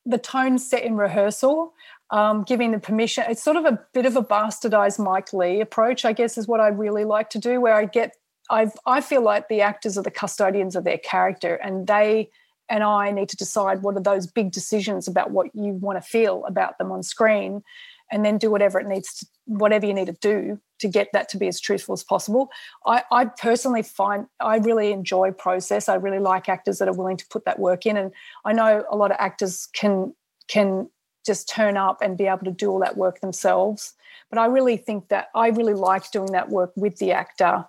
[0.07, 1.75] the tone set in rehearsal
[2.13, 3.25] um, giving the permission.
[3.29, 6.61] It's sort of a bit of a bastardized Mike Leigh approach, I guess, is what
[6.61, 8.17] I really like to do, where I get,
[8.51, 12.31] i I feel like the actors are the custodians of their character and they
[12.69, 16.09] and I need to decide what are those big decisions about what you want to
[16.09, 17.63] feel about them on screen
[18.11, 21.29] and then do whatever it needs to, whatever you need to do to get that
[21.31, 22.49] to be as truthful as possible.
[22.87, 25.89] I, I personally find I really enjoy process.
[25.89, 27.97] I really like actors that are willing to put that work in.
[27.97, 28.13] And
[28.45, 30.15] I know a lot of actors can
[30.49, 30.89] can
[31.25, 33.95] just turn up and be able to do all that work themselves.
[34.31, 37.65] But I really think that I really like doing that work with the actor,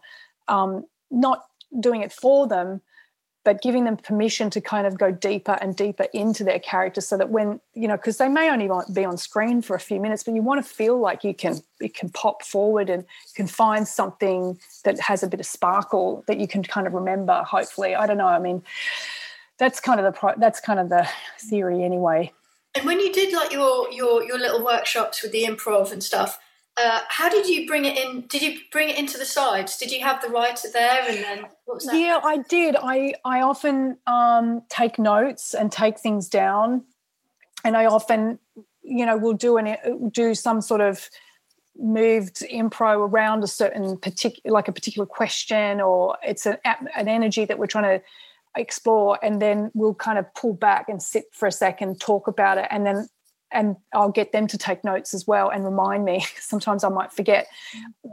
[0.47, 1.45] um, not
[1.79, 2.81] doing it for them,
[3.43, 7.17] but giving them permission to kind of go deeper and deeper into their character so
[7.17, 10.23] that when you know because they may only be on screen for a few minutes
[10.23, 13.87] but you want to feel like you can you can pop forward and can find
[13.87, 18.07] something that has a bit of sparkle that you can kind of remember hopefully i
[18.07, 18.61] don't know i mean
[19.57, 21.07] that's kind of the pro- that's kind of the
[21.39, 22.31] theory anyway
[22.75, 26.39] and when you did like your your your little workshops with the improv and stuff,
[26.77, 28.21] uh, how did you bring it in?
[28.27, 29.77] Did you bring it into the sides?
[29.77, 31.95] Did you have the writer there, and then what was that?
[31.95, 32.75] Yeah, I did.
[32.81, 36.83] I I often um, take notes and take things down.
[37.63, 38.39] and I often,
[38.83, 39.77] you know, will do an
[40.11, 41.09] do some sort of
[41.77, 46.57] moved impro around a certain particular like a particular question or it's an
[46.95, 48.05] an energy that we're trying to
[48.55, 52.57] explore and then we'll kind of pull back and sit for a second talk about
[52.57, 53.07] it and then
[53.53, 56.25] and I'll get them to take notes as well and remind me.
[56.39, 57.47] Sometimes I might forget.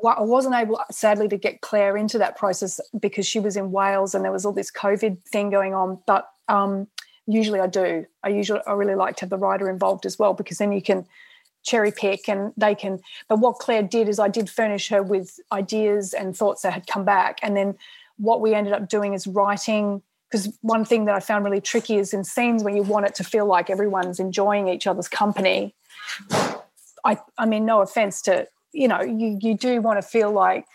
[0.07, 4.15] I wasn't able, sadly, to get Claire into that process because she was in Wales
[4.15, 5.99] and there was all this COVID thing going on.
[6.07, 6.87] But um,
[7.27, 8.07] usually I do.
[8.23, 10.83] I usually I really like to have the writer involved as well because then you
[10.83, 11.07] can
[11.63, 13.01] cherry pick and they can.
[13.29, 16.87] But what Claire did is I did furnish her with ideas and thoughts that had
[16.87, 17.77] come back, and then
[18.17, 21.97] what we ended up doing is writing because one thing that I found really tricky
[21.97, 25.75] is in scenes where you want it to feel like everyone's enjoying each other's company.
[27.05, 30.67] I, I mean, no offense to, you know, you, you do want to feel like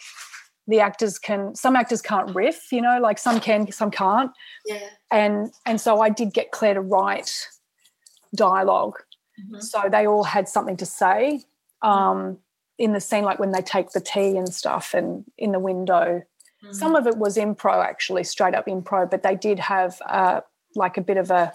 [0.68, 4.32] the actors can, some actors can't riff, you know, like some can, some can't.
[4.66, 4.90] Yeah.
[5.12, 7.48] And, and so I did get Claire to write
[8.36, 8.96] dialog
[9.40, 9.62] mm-hmm.
[9.62, 11.44] So they all had something to say
[11.82, 12.40] um,
[12.78, 16.24] in the scene, like when they take the tea and stuff and in the window
[16.66, 16.74] Mm-hmm.
[16.74, 20.42] Some of it was impro, actually, straight up impro, but they did have uh,
[20.76, 21.54] like a bit of a,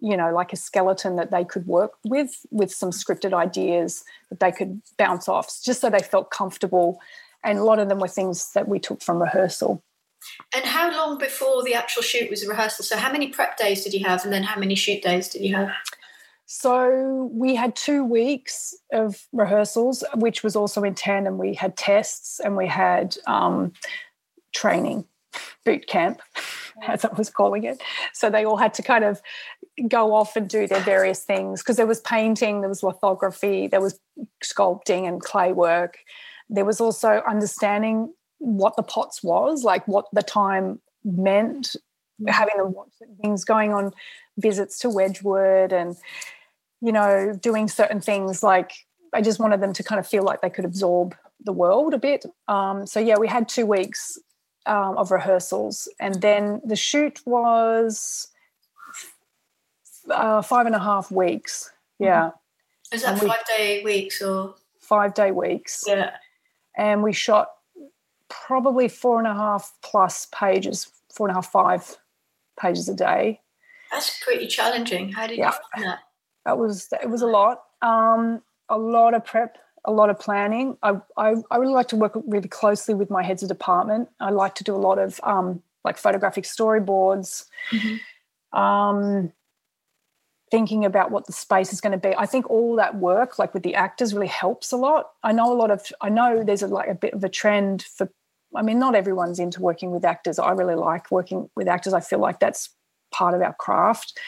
[0.00, 4.40] you know, like a skeleton that they could work with, with some scripted ideas that
[4.40, 7.00] they could bounce off, just so they felt comfortable.
[7.44, 9.82] And a lot of them were things that we took from rehearsal.
[10.52, 12.84] And how long before the actual shoot was a rehearsal?
[12.84, 15.42] So, how many prep days did you have, and then how many shoot days did
[15.42, 15.70] you have?
[16.50, 21.36] So we had two weeks of rehearsals, which was also in tandem.
[21.36, 23.74] We had tests and we had um,
[24.54, 25.04] training,
[25.64, 26.20] boot camp,
[26.86, 27.82] as I was calling it.
[28.12, 29.20] So they all had to kind of
[29.88, 33.80] go off and do their various things because there was painting, there was lithography, there
[33.80, 33.98] was
[34.42, 35.98] sculpting and clay work.
[36.48, 41.76] There was also understanding what the pots was, like what the time meant,
[42.20, 42.30] mm.
[42.30, 42.90] having them watch
[43.20, 43.92] things, going on
[44.38, 45.96] visits to Wedgwood and
[46.80, 48.72] you know, doing certain things like
[49.12, 51.98] I just wanted them to kind of feel like they could absorb the world a
[51.98, 52.24] bit.
[52.46, 54.18] Um, so yeah, we had two weeks
[54.68, 58.28] um, of rehearsals, and then the shoot was
[60.10, 61.70] uh, five and a half weeks.
[61.98, 62.30] Yeah,
[62.92, 65.84] is that five day weeks or five day weeks?
[65.86, 66.16] Yeah,
[66.76, 67.48] and we shot
[68.28, 71.96] probably four and a half plus pages, four and a half five
[72.60, 73.40] pages a day.
[73.90, 75.12] That's pretty challenging.
[75.12, 75.46] How did yeah.
[75.46, 75.98] you find that?
[76.52, 80.76] It was it was a lot, um, a lot of prep, a lot of planning.
[80.82, 84.08] I, I, I really like to work really closely with my heads of department.
[84.20, 87.46] I like to do a lot of um, like photographic storyboards.
[87.70, 88.58] Mm-hmm.
[88.58, 89.32] Um,
[90.50, 92.14] thinking about what the space is going to be.
[92.16, 95.10] I think all that work, like with the actors, really helps a lot.
[95.22, 97.82] I know a lot of, I know there's a, like a bit of a trend
[97.82, 98.10] for.
[98.56, 100.38] I mean, not everyone's into working with actors.
[100.38, 101.92] I really like working with actors.
[101.92, 102.70] I feel like that's
[103.12, 104.18] part of our craft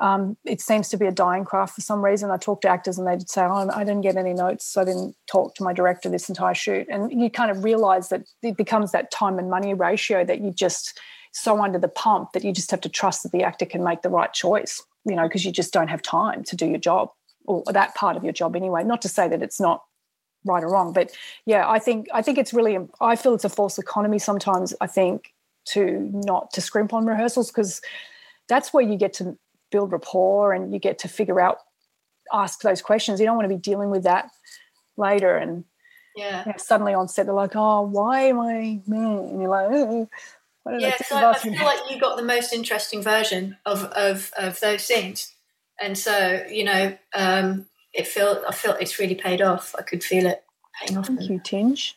[0.00, 2.30] um, it seems to be a dying craft for some reason.
[2.30, 4.84] I talk to actors and they'd say, oh, I didn't get any notes, so I
[4.84, 6.86] didn't talk to my director this entire shoot.
[6.90, 10.52] And you kind of realize that it becomes that time and money ratio that you
[10.52, 10.98] just
[11.32, 14.00] so under the pump that you just have to trust that the actor can make
[14.00, 17.10] the right choice, you know, because you just don't have time to do your job
[17.44, 18.82] or that part of your job anyway.
[18.82, 19.84] Not to say that it's not
[20.46, 21.12] right or wrong, but
[21.44, 24.74] yeah, I think I think it's really I feel it's a false economy sometimes.
[24.80, 25.34] I think
[25.66, 27.82] to not to scrimp on rehearsals because
[28.48, 29.36] that's where you get to
[29.70, 31.58] build rapport and you get to figure out
[32.32, 33.20] ask those questions.
[33.20, 34.30] You don't want to be dealing with that
[34.96, 35.64] later and
[36.16, 36.44] yeah.
[36.44, 40.08] you know, suddenly on set they're like oh why am i and you're like oh,
[40.78, 44.60] yeah so I, I feel like you got the most interesting version of of of
[44.60, 45.34] those scenes.
[45.80, 49.74] And so you know um it felt i felt it's really paid off.
[49.78, 50.44] I could feel it
[50.80, 51.96] paying off thank you tinge.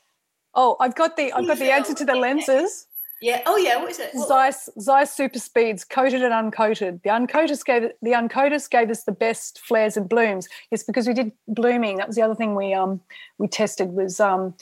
[0.56, 2.88] Oh i've got the i've got the answer to the lenses
[3.24, 3.42] yeah.
[3.46, 3.78] Oh, yeah.
[3.78, 4.12] What is it?
[4.28, 7.02] Zeiss, Zeiss Super Speeds, coated and uncoated.
[7.04, 10.50] The uncoated gave the uncoated gave us the best flares and blooms.
[10.72, 11.98] It's because we did blooming.
[11.98, 13.00] That was the other thing we um
[13.38, 14.54] we tested was um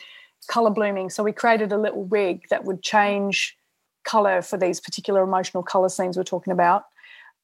[0.47, 1.09] color blooming.
[1.09, 3.57] So we created a little rig that would change
[4.03, 6.86] color for these particular emotional color scenes we're talking about.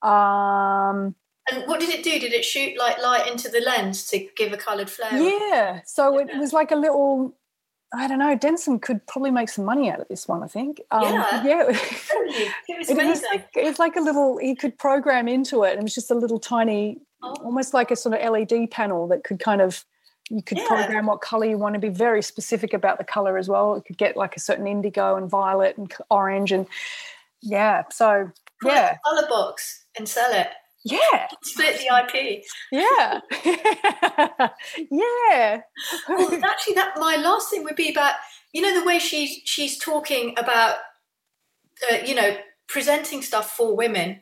[0.01, 1.15] Um,
[1.51, 2.19] and what did it do?
[2.19, 5.17] Did it shoot like light into the lens to give a coloured flare?
[5.17, 5.81] Yeah.
[5.85, 7.35] So it was like a little
[7.93, 8.35] I don't know.
[8.35, 10.43] Denson could probably make some money out of this one.
[10.43, 10.81] I think.
[10.91, 11.43] Um, yeah.
[12.27, 12.49] Yeah.
[12.67, 14.37] it was, it was like it was like a little.
[14.37, 15.77] He could program into it.
[15.77, 17.35] It was just a little tiny, oh.
[17.43, 19.85] almost like a sort of LED panel that could kind of.
[20.29, 20.67] You could yeah.
[20.67, 23.75] program what color you want to be very specific about the color as well.
[23.75, 26.67] It could get like a certain indigo and violet and orange and
[27.41, 27.83] yeah.
[27.91, 28.29] So
[28.61, 30.49] yeah, color box and sell it.
[30.91, 31.27] Yeah.
[31.43, 32.43] Split the IP.
[32.71, 33.19] Yeah.
[34.91, 35.61] yeah.
[36.09, 38.15] Well, actually, that my last thing would be about
[38.53, 40.77] you know the way she's she's talking about
[41.91, 44.21] uh, you know presenting stuff for women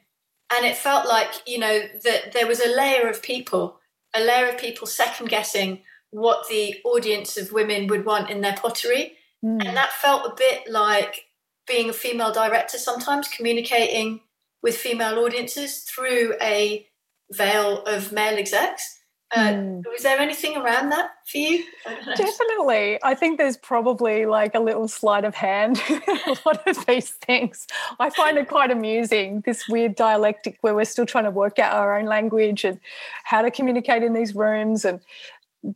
[0.54, 3.80] and it felt like you know that there was a layer of people,
[4.16, 8.56] a layer of people second guessing what the audience of women would want in their
[8.56, 9.66] pottery, mm.
[9.66, 11.26] and that felt a bit like
[11.68, 14.22] being a female director sometimes communicating
[14.66, 16.88] with female audiences through a
[17.32, 18.98] veil of male execs.
[19.32, 19.84] Uh, mm.
[19.92, 21.64] Was there anything around that for you?
[21.86, 22.98] Definitely.
[23.04, 27.68] I think there's probably like a little sleight of hand a lot of these things.
[28.00, 31.74] I find it quite amusing, this weird dialectic where we're still trying to work out
[31.74, 32.80] our own language and
[33.24, 35.00] how to communicate in these rooms and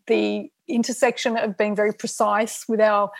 [0.07, 3.11] the intersection of being very precise with our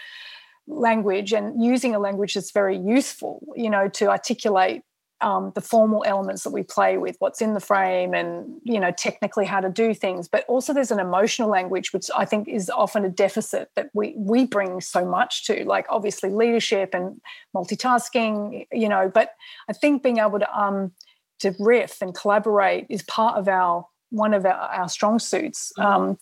[0.66, 4.82] language and using a language that's very useful, you know, to articulate
[5.22, 8.92] um, the formal elements that we play with, what's in the frame, and you know
[8.92, 10.28] technically how to do things.
[10.28, 14.14] But also there's an emotional language, which I think is often a deficit that we
[14.16, 17.20] we bring so much to, like obviously leadership and
[17.56, 19.12] multitasking, you know.
[19.14, 19.32] But
[19.70, 20.92] I think being able to um
[21.40, 25.72] to riff and collaborate is part of our one of our, our strong suits.
[25.78, 26.02] Mm-hmm.
[26.02, 26.20] Um,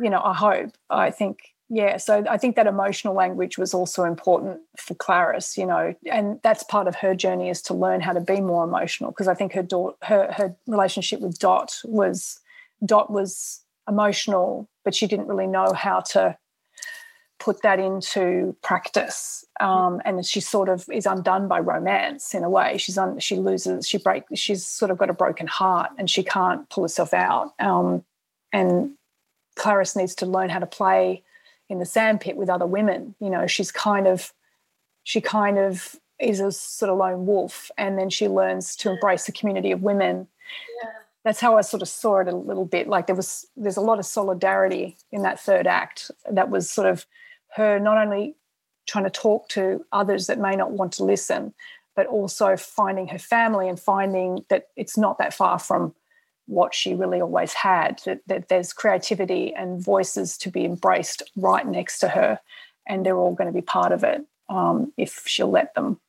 [0.00, 0.70] you know, I hope.
[0.90, 1.38] I think
[1.68, 6.40] yeah so i think that emotional language was also important for clarice you know and
[6.42, 9.34] that's part of her journey is to learn how to be more emotional because i
[9.34, 12.40] think her daughter her, her relationship with dot was
[12.84, 16.36] dot was emotional but she didn't really know how to
[17.38, 22.50] put that into practice um, and she sort of is undone by romance in a
[22.50, 22.78] way.
[22.78, 26.22] She's on she loses she break she's sort of got a broken heart and she
[26.22, 28.04] can't pull herself out um,
[28.52, 28.92] and
[29.56, 31.22] clarice needs to learn how to play
[31.68, 33.14] in the sandpit with other women.
[33.20, 34.32] You know, she's kind of
[35.04, 39.26] she kind of is a sort of lone wolf, and then she learns to embrace
[39.26, 40.26] the community of women.
[40.82, 40.90] Yeah.
[41.24, 42.88] That's how I sort of saw it a little bit.
[42.88, 46.10] Like there was there's a lot of solidarity in that third act.
[46.30, 47.06] That was sort of
[47.56, 48.34] her not only
[48.86, 51.52] trying to talk to others that may not want to listen,
[51.94, 55.94] but also finding her family and finding that it's not that far from
[56.48, 61.66] what she really always had that, that there's creativity and voices to be embraced right
[61.66, 62.40] next to her
[62.88, 66.00] and they're all going to be part of it um, if she'll let them.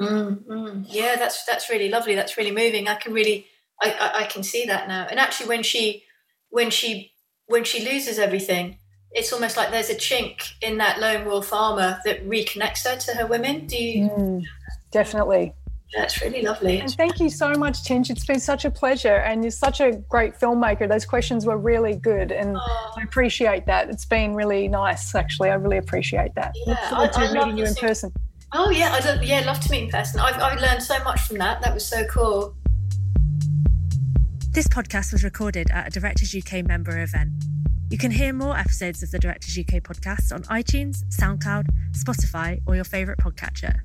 [0.00, 0.82] Mm-hmm.
[0.86, 2.14] yeah that's that's really lovely.
[2.14, 2.86] That's really moving.
[2.86, 3.46] I can really
[3.82, 5.08] I, I, I can see that now.
[5.10, 6.04] And actually when she
[6.50, 7.12] when she
[7.46, 8.78] when she loses everything
[9.10, 13.12] it's almost like there's a chink in that lone wolf armor that reconnects her to
[13.14, 13.66] her women.
[13.66, 14.42] Do you mm,
[14.90, 15.54] definitely
[15.96, 16.80] that's really lovely.
[16.80, 18.10] And thank you so much, Tinge.
[18.10, 19.16] It's been such a pleasure.
[19.16, 20.88] And you're such a great filmmaker.
[20.88, 22.30] Those questions were really good.
[22.30, 22.92] And oh.
[22.96, 23.88] I appreciate that.
[23.88, 25.50] It's been really nice, actually.
[25.50, 26.52] I really appreciate that.
[26.54, 28.12] Yeah, Look forward I, to I meeting you in person.
[28.52, 28.92] Oh, yeah.
[28.92, 30.20] I'd love, yeah, love to meet in person.
[30.20, 31.62] I've, I've learned so much from that.
[31.62, 32.54] That was so cool.
[34.50, 37.32] This podcast was recorded at a Directors UK member event.
[37.90, 42.74] You can hear more episodes of the Directors UK podcast on iTunes, SoundCloud, Spotify, or
[42.74, 43.80] your favourite podcatcher.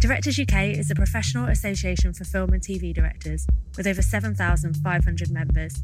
[0.00, 5.82] Directors UK is a professional association for film and TV directors with over 7,500 members.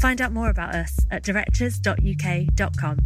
[0.00, 2.98] Find out more about us at directors.uk.com.